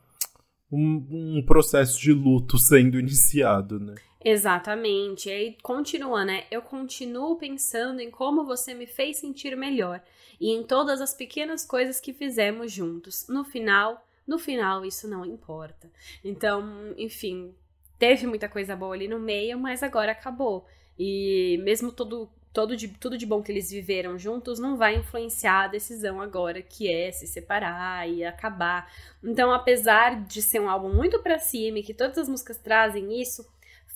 [0.70, 3.94] um, um processo de luto sendo iniciado, né?
[4.22, 5.28] Exatamente.
[5.28, 6.44] E aí continua, né?
[6.50, 10.02] Eu continuo pensando em como você me fez sentir melhor
[10.38, 13.26] e em todas as pequenas coisas que fizemos juntos.
[13.28, 15.90] No final, no final isso não importa.
[16.22, 17.54] Então, enfim,
[17.98, 20.66] teve muita coisa boa ali no meio, mas agora acabou.
[20.98, 25.64] E mesmo todo, todo de, tudo de bom que eles viveram juntos não vai influenciar
[25.64, 28.90] a decisão agora, que é se separar e acabar.
[29.24, 33.18] Então, apesar de ser um álbum muito pra cima e que todas as músicas trazem
[33.18, 33.46] isso,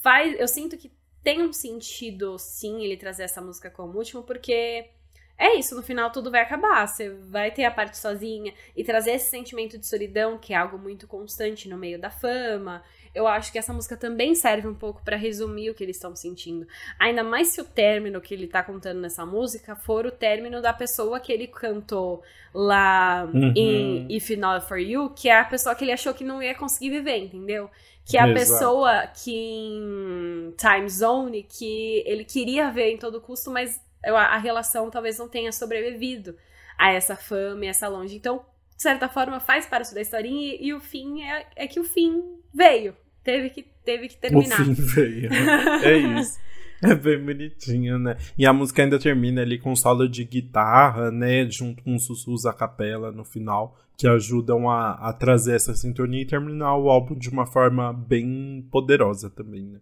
[0.05, 0.92] faz, eu sinto que
[1.22, 4.90] tem um sentido, sim, ele trazer essa música como último, porque
[5.36, 6.86] é isso, no final tudo vai acabar.
[6.86, 10.78] Você vai ter a parte sozinha e trazer esse sentimento de solidão, que é algo
[10.78, 12.82] muito constante no meio da fama.
[13.14, 16.14] Eu acho que essa música também serve um pouco para resumir o que eles estão
[16.14, 16.66] sentindo.
[16.98, 20.72] Ainda mais se o término que ele tá contando nessa música for o término da
[20.72, 23.52] pessoa que ele cantou lá uhum.
[23.57, 26.55] em If Not For You, que é a pessoa que ele achou que não ia
[26.55, 27.70] conseguir viver, entendeu?
[28.05, 28.40] Que é a Exato.
[28.40, 34.90] pessoa que em Time Zone, que ele queria ver em todo custo, mas a relação
[34.90, 36.36] talvez não tenha sobrevivido
[36.78, 38.16] a essa fama e essa longe.
[38.16, 38.44] Então,
[38.76, 41.84] de certa forma, faz parte da historinha e, e o fim é, é, que o
[41.84, 42.94] fim veio.
[43.22, 44.61] Teve que, teve que terminar.
[44.61, 45.32] O fim veio.
[45.32, 46.38] é isso.
[46.82, 48.16] É bem bonitinho, né?
[48.36, 51.48] E a música ainda termina ali com um solo de guitarra, né?
[51.50, 56.26] Junto com sussurros a capela no final, que ajudam a, a trazer essa sintonia e
[56.26, 59.78] terminar o álbum de uma forma bem poderosa também, né?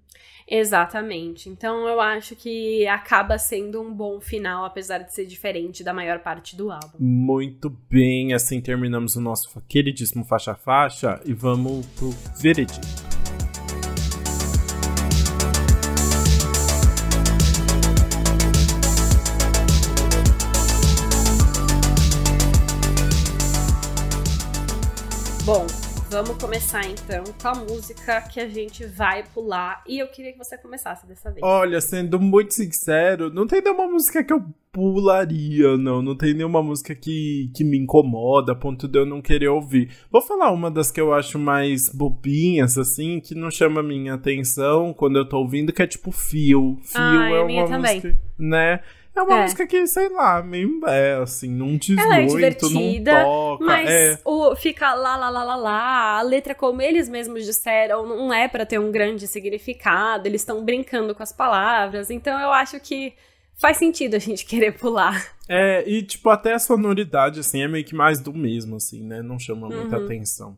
[0.46, 1.48] Exatamente.
[1.48, 6.18] Então eu acho que acaba sendo um bom final, apesar de ser diferente da maior
[6.18, 6.98] parte do álbum.
[6.98, 12.10] Muito bem, assim terminamos o nosso queridíssimo faixa-faixa e vamos pro
[12.40, 12.80] veredito.
[26.24, 29.82] Vamos começar então com a música que a gente vai pular.
[29.88, 31.42] E eu queria que você começasse dessa vez.
[31.42, 36.00] Olha, sendo muito sincero, não tem nenhuma música que eu pularia, não.
[36.00, 39.90] Não tem nenhuma música que, que me incomoda, a ponto de eu não querer ouvir.
[40.12, 44.94] Vou falar uma das que eu acho mais bobinhas, assim, que não chama minha atenção
[44.94, 46.78] quando eu tô ouvindo, que é tipo Fio.
[46.84, 48.18] Fio ah, é uma música, também.
[48.38, 48.80] né?
[49.14, 49.42] É uma é.
[49.42, 53.64] música que, sei lá, meio é, assim, não diz Ela é muito, divertida, não toca.
[53.64, 54.18] Mas é.
[54.24, 56.18] o, fica lá, lá, lá, lá, lá.
[56.18, 60.26] A letra, como eles mesmos disseram, não é para ter um grande significado.
[60.26, 62.10] Eles estão brincando com as palavras.
[62.10, 63.12] Então eu acho que
[63.54, 65.34] faz sentido a gente querer pular.
[65.46, 69.20] É, e tipo, até a sonoridade, assim, é meio que mais do mesmo, assim, né?
[69.20, 70.04] Não chama muita uhum.
[70.06, 70.56] atenção.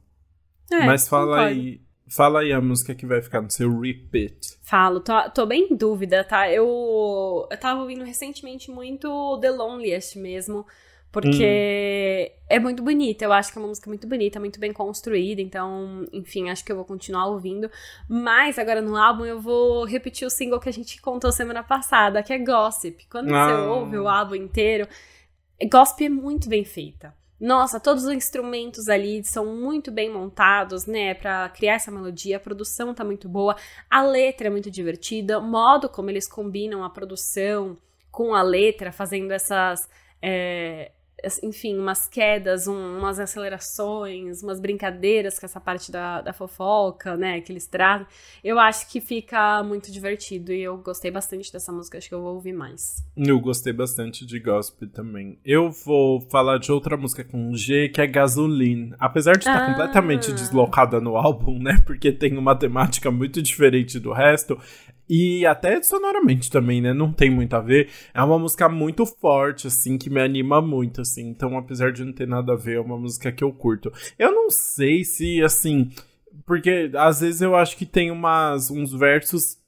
[0.71, 1.49] É, Mas fala concordo.
[1.49, 1.81] aí
[2.15, 4.57] Fala aí a música que vai ficar no seu repeat.
[4.63, 6.49] Falo, tô, tô bem em dúvida, tá?
[6.49, 10.65] Eu, eu tava ouvindo recentemente muito The Loneliest mesmo,
[11.11, 12.43] porque hum.
[12.49, 13.25] é muito bonita.
[13.25, 16.71] Eu acho que é uma música muito bonita, muito bem construída, então, enfim, acho que
[16.71, 17.69] eu vou continuar ouvindo.
[18.09, 22.23] Mas agora no álbum eu vou repetir o single que a gente contou semana passada,
[22.23, 23.09] que é Gossip.
[23.11, 23.45] Quando ah.
[23.45, 24.87] você ouve o álbum inteiro,
[25.69, 27.13] Gossip é muito bem feita.
[27.41, 32.37] Nossa, todos os instrumentos ali são muito bem montados, né, para criar essa melodia.
[32.37, 33.57] A produção tá muito boa,
[33.91, 37.77] a letra é muito divertida, o modo como eles combinam a produção
[38.11, 39.89] com a letra, fazendo essas
[40.23, 40.93] é,
[41.43, 47.41] enfim, umas quedas, um, umas acelerações, umas brincadeiras com essa parte da, da fofoca, né,
[47.41, 48.07] que eles trazem.
[48.43, 52.23] Eu acho que fica muito divertido e eu gostei bastante dessa música, acho que eu
[52.23, 53.05] vou ouvir mais.
[53.17, 55.39] Eu gostei bastante de gospel também.
[55.45, 58.95] Eu vou falar de outra música com G, que é Gasoline.
[58.99, 59.67] Apesar de estar ah.
[59.67, 64.59] completamente deslocada no álbum, né, porque tem uma temática muito diferente do resto,
[65.09, 66.95] e até sonoramente também, né?
[66.95, 67.91] Não tem muito a ver.
[68.13, 71.29] É uma música muito forte, assim, que me anima muito, assim.
[71.29, 73.93] Então, apesar de não ter nada a ver, é uma música que eu curto.
[74.19, 75.91] Eu não sei se, assim.
[76.47, 79.59] Porque às vezes eu acho que tem umas, uns versos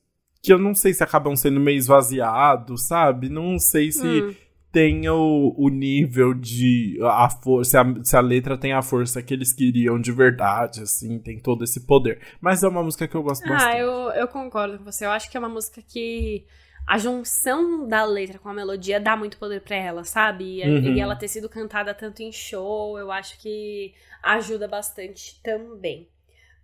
[0.43, 3.29] que eu não sei se acabam sendo meio esvaziados, sabe?
[3.29, 4.07] Não sei se.
[4.07, 4.46] Hum
[4.77, 9.23] tenha o, o nível de a força, se a, se a, letra tem a força
[9.23, 12.21] que eles queriam de verdade, assim, tem todo esse poder.
[12.43, 13.75] Mas é uma música que eu gosto ah, bastante.
[13.75, 15.07] Ah, eu, eu concordo com você.
[15.07, 16.45] Eu acho que é uma música que
[16.87, 20.61] a junção da letra com a melodia dá muito poder para ela, sabe?
[20.61, 20.95] E, uhum.
[20.95, 26.07] e ela ter sido cantada tanto em show, eu acho que ajuda bastante também.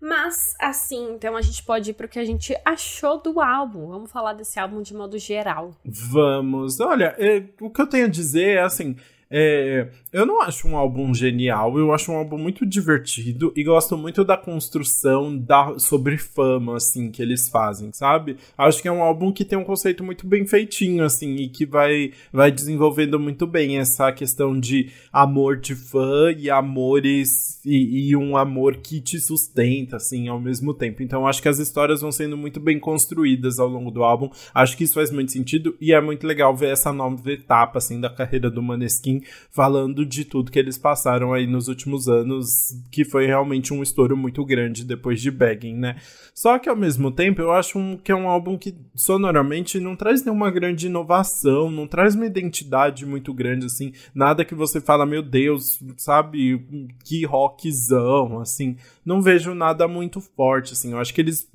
[0.03, 3.87] Mas, assim, então a gente pode ir pro que a gente achou do álbum.
[3.87, 5.77] Vamos falar desse álbum de modo geral.
[5.85, 6.81] Vamos.
[6.81, 8.97] Olha, é, o que eu tenho a dizer é assim.
[9.35, 13.97] É, eu não acho um álbum genial, eu acho um álbum muito divertido e gosto
[13.97, 18.37] muito da construção da, sobre fama, assim, que eles fazem, sabe?
[18.59, 21.65] Acho que é um álbum que tem um conceito muito bem feitinho, assim, e que
[21.65, 28.17] vai, vai desenvolvendo muito bem essa questão de amor de fã e amores e, e
[28.17, 31.03] um amor que te sustenta, assim, ao mesmo tempo.
[31.03, 34.29] Então acho que as histórias vão sendo muito bem construídas ao longo do álbum.
[34.53, 37.99] Acho que isso faz muito sentido e é muito legal ver essa nova etapa, assim,
[37.99, 43.05] da carreira do Maneskin falando de tudo que eles passaram aí nos últimos anos, que
[43.05, 45.97] foi realmente um estouro muito grande depois de Begging, né?
[46.35, 49.95] Só que ao mesmo tempo eu acho um, que é um álbum que sonoramente não
[49.95, 55.05] traz nenhuma grande inovação, não traz uma identidade muito grande, assim, nada que você fala,
[55.05, 56.65] meu Deus, sabe,
[57.05, 61.51] que rockzão, assim, não vejo nada muito forte, assim, eu acho que eles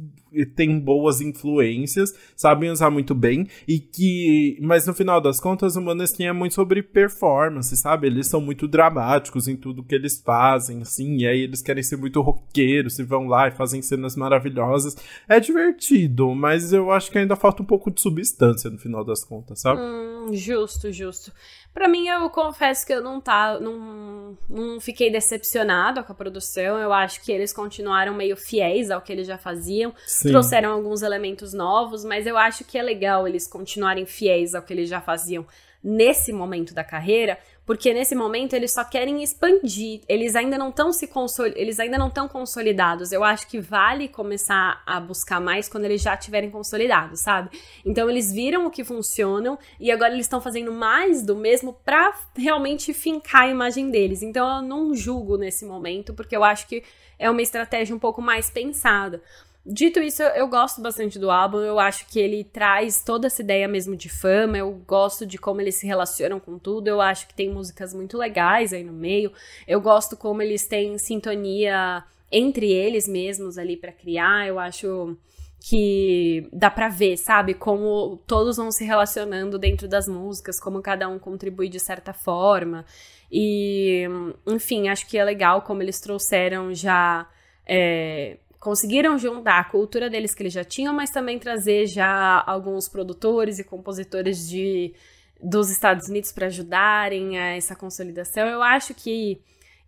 [0.55, 5.81] têm boas influências, sabem usar muito bem, e que, mas no final das contas o
[5.81, 10.81] Maneskin é muito sobre performance, sabe, eles são muito dramáticos em tudo que eles fazem,
[10.81, 14.95] assim, e aí eles querem ser muito roqueiros, e vão lá e fazem cenas maravilhosas,
[15.27, 19.23] é divertido, mas eu acho que ainda falta um pouco de substância no final das
[19.23, 19.81] contas, sabe?
[19.81, 21.31] Hum, justo, justo.
[21.77, 26.79] Para mim, eu confesso que eu não tá, não, não fiquei decepcionado com a produção.
[26.79, 29.93] Eu acho que eles continuaram meio fiéis ao que eles já faziam.
[30.07, 30.29] Sim.
[30.29, 34.73] Trouxeram alguns elementos novos, mas eu acho que é legal eles continuarem fiéis ao que
[34.73, 35.45] eles já faziam
[35.87, 40.91] nesse momento da carreira, porque nesse momento eles só querem expandir, eles ainda não estão
[40.91, 41.09] se
[41.55, 43.13] eles ainda não estão consolidados.
[43.13, 47.57] Eu acho que vale começar a buscar mais quando eles já estiverem consolidados, sabe?
[47.85, 52.13] Então eles viram o que funcionam e agora eles estão fazendo mais do mesmo para
[52.35, 54.21] realmente fincar a imagem deles.
[54.21, 56.83] Então eu não julgo nesse momento, porque eu acho que
[57.17, 59.21] é uma estratégia um pouco mais pensada.
[59.69, 61.57] Dito isso, eu, gosto bastante do álbum.
[61.57, 64.57] Eu acho que ele traz toda essa ideia mesmo de fama.
[64.57, 66.87] Eu gosto de como eles se relacionam com tudo.
[66.87, 69.29] Eu acho que tem músicas muito legais aí no meio.
[69.67, 72.01] Eu gosto como eles têm sintonia
[72.31, 74.47] entre eles mesmos ali para criar.
[74.47, 75.17] Eu acho
[75.59, 77.53] que dá pra ver, sabe?
[77.53, 82.85] Como todos vão se relacionando dentro das músicas, como cada um contribui de certa forma.
[83.29, 84.05] E,
[84.47, 87.27] enfim, acho que é legal como eles trouxeram já.
[87.65, 92.89] É, conseguiram juntar a cultura deles que eles já tinham, mas também trazer já alguns
[92.89, 94.93] produtores e compositores de
[95.41, 98.47] dos Estados Unidos para ajudarem a essa consolidação.
[98.47, 99.39] Eu acho que,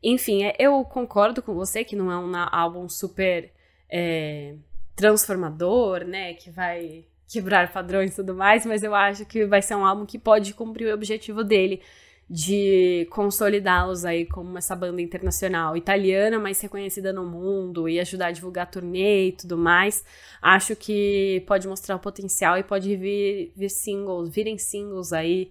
[0.04, 3.52] enfim, é, eu concordo com você que não é um álbum super
[3.90, 4.54] é,
[4.96, 9.76] transformador, né, que vai quebrar padrões e tudo mais, mas eu acho que vai ser
[9.76, 11.82] um álbum que pode cumprir o objetivo dele
[12.30, 18.32] de consolidá-los aí como essa banda internacional italiana, mas reconhecida no mundo e ajudar a
[18.32, 20.04] divulgar turnê e tudo mais.
[20.42, 25.50] Acho que pode mostrar o potencial e pode vir, vir singles, virem singles aí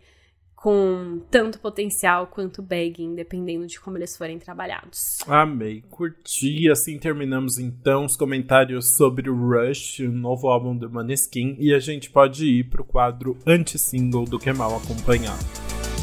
[0.55, 5.18] com tanto potencial quanto begging, dependendo de como eles forem trabalhados.
[5.26, 6.68] Amei, curti.
[6.68, 11.79] Assim terminamos então os comentários sobre o Rush, o novo álbum do Maneskin, e a
[11.79, 15.45] gente pode ir pro quadro anti-single do Que Mal Acompanhado.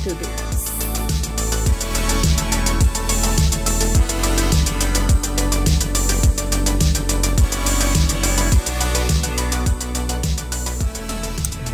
[0.04, 0.65] Tudo.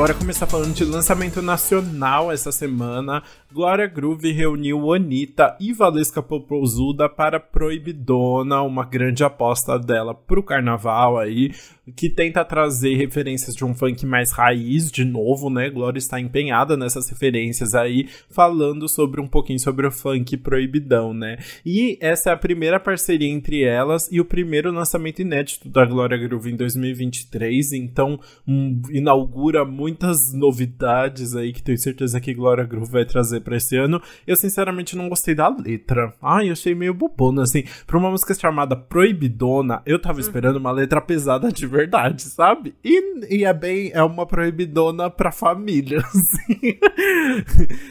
[0.02, 3.22] Bora começar falando de lançamento nacional essa semana.
[3.54, 11.20] Glória Groove reuniu Anitta e Valesca Popozuda para Proibidona, uma grande aposta dela pro carnaval
[11.20, 11.52] aí,
[11.96, 15.70] que tenta trazer referências de um funk mais raiz de novo, né?
[15.70, 21.38] Glória está empenhada nessas referências aí, falando sobre um pouquinho sobre o funk proibidão, né?
[21.66, 26.18] E essa é a primeira parceria entre elas e o primeiro lançamento inédito da Glória
[26.18, 32.92] Groove em 2023, então um, inaugura muitas novidades aí que tenho certeza que Glória Groove
[32.92, 34.02] vai trazer para esse ano.
[34.26, 36.14] Eu sinceramente não gostei da letra.
[36.22, 37.64] Ai, eu achei meio bobona, assim.
[37.86, 40.22] Pra uma música chamada Proibidona, eu tava uhum.
[40.22, 42.74] esperando uma letra pesada de verdade, sabe?
[42.84, 43.92] E, e é bem.
[43.94, 46.80] É uma proibidona pra família, assim.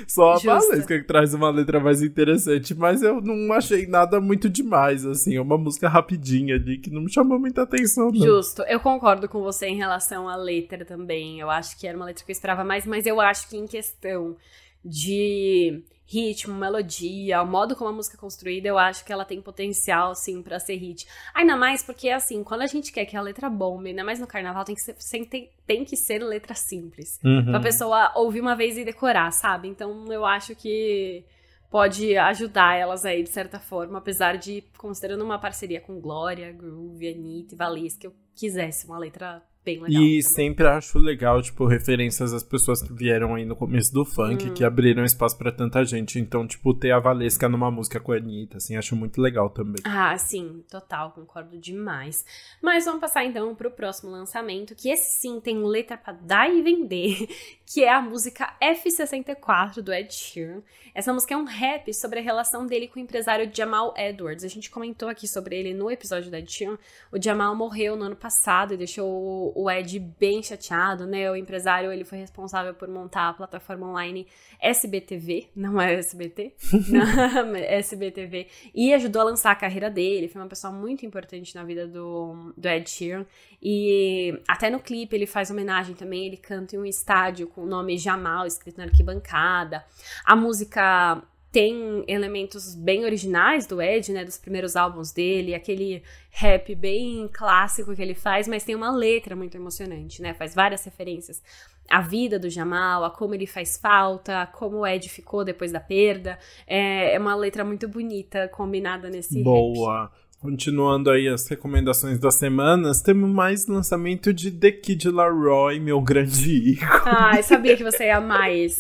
[0.07, 2.75] Só a Valesca que traz uma letra mais interessante.
[2.75, 5.37] Mas eu não achei nada muito demais, assim.
[5.37, 8.27] É uma música rapidinha ali que não me chamou muita atenção, não.
[8.27, 8.63] Justo.
[8.63, 11.41] Eu concordo com você em relação à letra também.
[11.41, 13.67] Eu acho que era uma letra que eu esperava mais, mas eu acho que em
[13.67, 14.37] questão
[14.85, 19.41] de ritmo, melodia, o modo como a música é construída, eu acho que ela tem
[19.41, 21.07] potencial, sim, para ser hit.
[21.33, 24.27] Ainda mais porque, assim, quando a gente quer que a letra bombe, ainda mais no
[24.27, 24.95] carnaval, tem que ser,
[25.27, 27.21] tem, tem que ser letra simples.
[27.25, 27.45] Uhum.
[27.45, 29.69] Pra pessoa ouvir uma vez e decorar, sabe?
[29.69, 31.25] Então, eu acho que
[31.71, 37.09] pode ajudar elas aí, de certa forma, apesar de, considerando uma parceria com Glória, Groove,
[37.09, 40.03] Anitta e Valesca, eu quisesse uma letra bem legal.
[40.03, 40.23] E também.
[40.23, 44.55] sempre acho legal, tipo, referências às pessoas que vieram aí no começo do funk, hum.
[44.55, 46.19] que abriram espaço para tanta gente.
[46.19, 49.83] Então, tipo, ter a Valesca numa música com a Anitta, assim, acho muito legal também.
[49.85, 52.25] Ah, sim, total, concordo demais.
[52.63, 56.63] Mas vamos passar então pro próximo lançamento, que esse sim tem letra pra dar e
[56.63, 57.29] vender,
[57.67, 60.63] que é a música F64 do Ed Sheeran.
[60.95, 64.45] Essa música é um rap sobre a relação dele com o empresário Jamal Edwards.
[64.45, 66.77] A gente comentou aqui sobre ele no episódio do Ed Sheeran.
[67.13, 71.31] O Jamal morreu no ano passado e deixou o Ed bem chateado, né?
[71.31, 74.27] O empresário ele foi responsável por montar a plataforma online
[74.61, 76.55] SBTV, não é SBT,
[76.89, 80.29] não, SBTV, e ajudou a lançar a carreira dele.
[80.29, 83.27] Foi uma pessoa muito importante na vida do, do Ed Sheeran.
[83.63, 87.67] E até no clipe ele faz homenagem também, ele canta em um estádio com o
[87.67, 89.85] nome Jamal escrito na arquibancada.
[90.25, 91.23] A música
[91.53, 97.95] tem elementos bem originais do Ed, né, dos primeiros álbuns dele, aquele rap bem clássico
[97.95, 100.33] que ele faz, mas tem uma letra muito emocionante, né?
[100.33, 101.43] Faz várias referências
[101.89, 105.81] à vida do Jamal, a como ele faz falta, como o Ed ficou depois da
[105.81, 106.39] perda.
[106.67, 110.05] É, é uma letra muito bonita, combinada nesse Boa.
[110.05, 110.13] Rap.
[110.41, 116.71] Continuando aí as recomendações das semanas, temos mais lançamento de The Kid Laroi, meu grande
[116.71, 117.03] ícone.
[117.05, 118.79] Ai, sabia que você ia amar esse.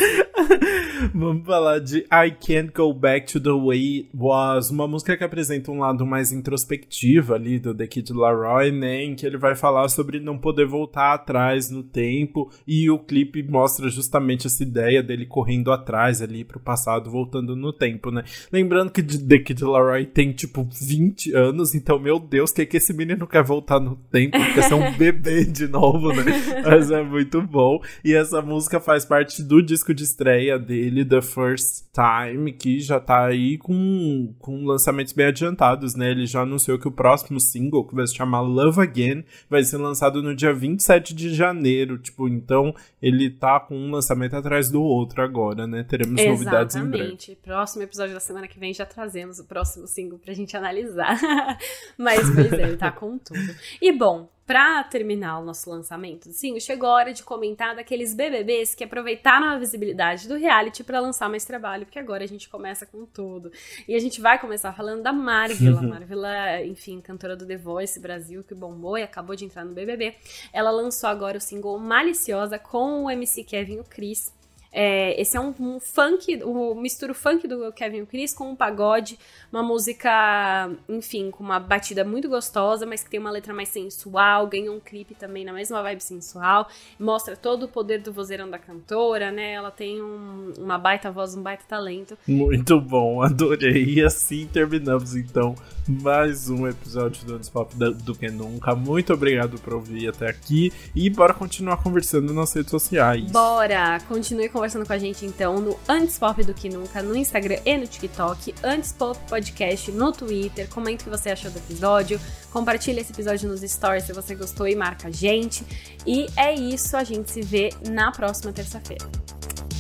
[1.15, 5.23] Vamos falar de I Can't Go Back to the Way It Was, uma música que
[5.23, 9.55] apresenta um lado mais introspectivo ali do The Kid Laroi, né, em que ele vai
[9.55, 15.03] falar sobre não poder voltar atrás no tempo, e o clipe mostra justamente essa ideia
[15.03, 18.25] dele correndo atrás ali pro passado, voltando no tempo, né.
[18.51, 22.66] Lembrando que The Kid Laroi tem, tipo, 20 anos anos, então, meu Deus, que é
[22.66, 24.38] que esse menino quer voltar no tempo?
[24.55, 26.24] Quer ser um bebê de novo, né?
[26.64, 27.80] Mas é muito bom.
[28.05, 32.98] E essa música faz parte do disco de estreia dele, The First Time, que já
[32.98, 36.11] tá aí com, com lançamentos bem adiantados, né?
[36.11, 39.76] Ele já anunciou que o próximo single, que vai se chamar Love Again, vai ser
[39.76, 41.98] lançado no dia 27 de janeiro.
[41.98, 45.84] Tipo, então ele tá com um lançamento atrás do outro agora, né?
[45.84, 46.38] Teremos Exatamente.
[46.38, 47.05] novidades em breve.
[47.05, 47.38] Exatamente.
[47.42, 51.18] Próximo episódio da semana que vem já trazemos o próximo single pra gente analisar.
[51.97, 53.55] Mas, pois é, ele tá com tudo.
[53.80, 58.74] E bom, pra terminar o nosso lançamento, sim, chegou a hora de comentar daqueles BBBs
[58.74, 62.84] que aproveitaram a visibilidade do reality para lançar mais trabalho, porque agora a gente começa
[62.84, 63.53] com tudo.
[63.86, 65.80] E a gente vai começar falando da Marvila.
[65.82, 70.16] Marvila, enfim, cantora do The Voice Brasil, que bombou e acabou de entrar no BBB.
[70.53, 74.39] Ela lançou agora o single Maliciosa com o MC Kevin e o Chris.
[74.73, 78.57] É, esse é um, um funk, o um misturo funk do Kevin Chris com um
[78.57, 79.18] pagode,
[79.53, 84.47] uma música, enfim, com uma batida muito gostosa, mas que tem uma letra mais sensual,
[84.47, 86.68] ganhou um clipe também na mesma vibe sensual,
[86.99, 89.53] mostra todo o poder do vozeirão da cantora, né?
[89.53, 92.16] Ela tem um, uma baita voz, um baita talento.
[92.27, 93.85] Muito bom, adorei.
[93.85, 95.57] E assim terminamos então
[95.91, 98.74] mais um episódio do Antes Pop do que nunca.
[98.74, 103.30] Muito obrigado por ouvir até aqui e bora continuar conversando nas redes sociais.
[103.30, 103.99] Bora!
[104.09, 107.76] Continue conversando com a gente então no Antes Pop do que Nunca, no Instagram e
[107.76, 110.68] no TikTok, Antes Pop Podcast no Twitter.
[110.68, 112.20] Comente o que você achou do episódio,
[112.53, 115.64] compartilhe esse episódio nos stories se você gostou e marca a gente.
[116.07, 119.07] E é isso, a gente se vê na próxima terça-feira.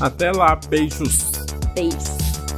[0.00, 1.30] Até lá, beijos!
[1.74, 2.49] Beijos!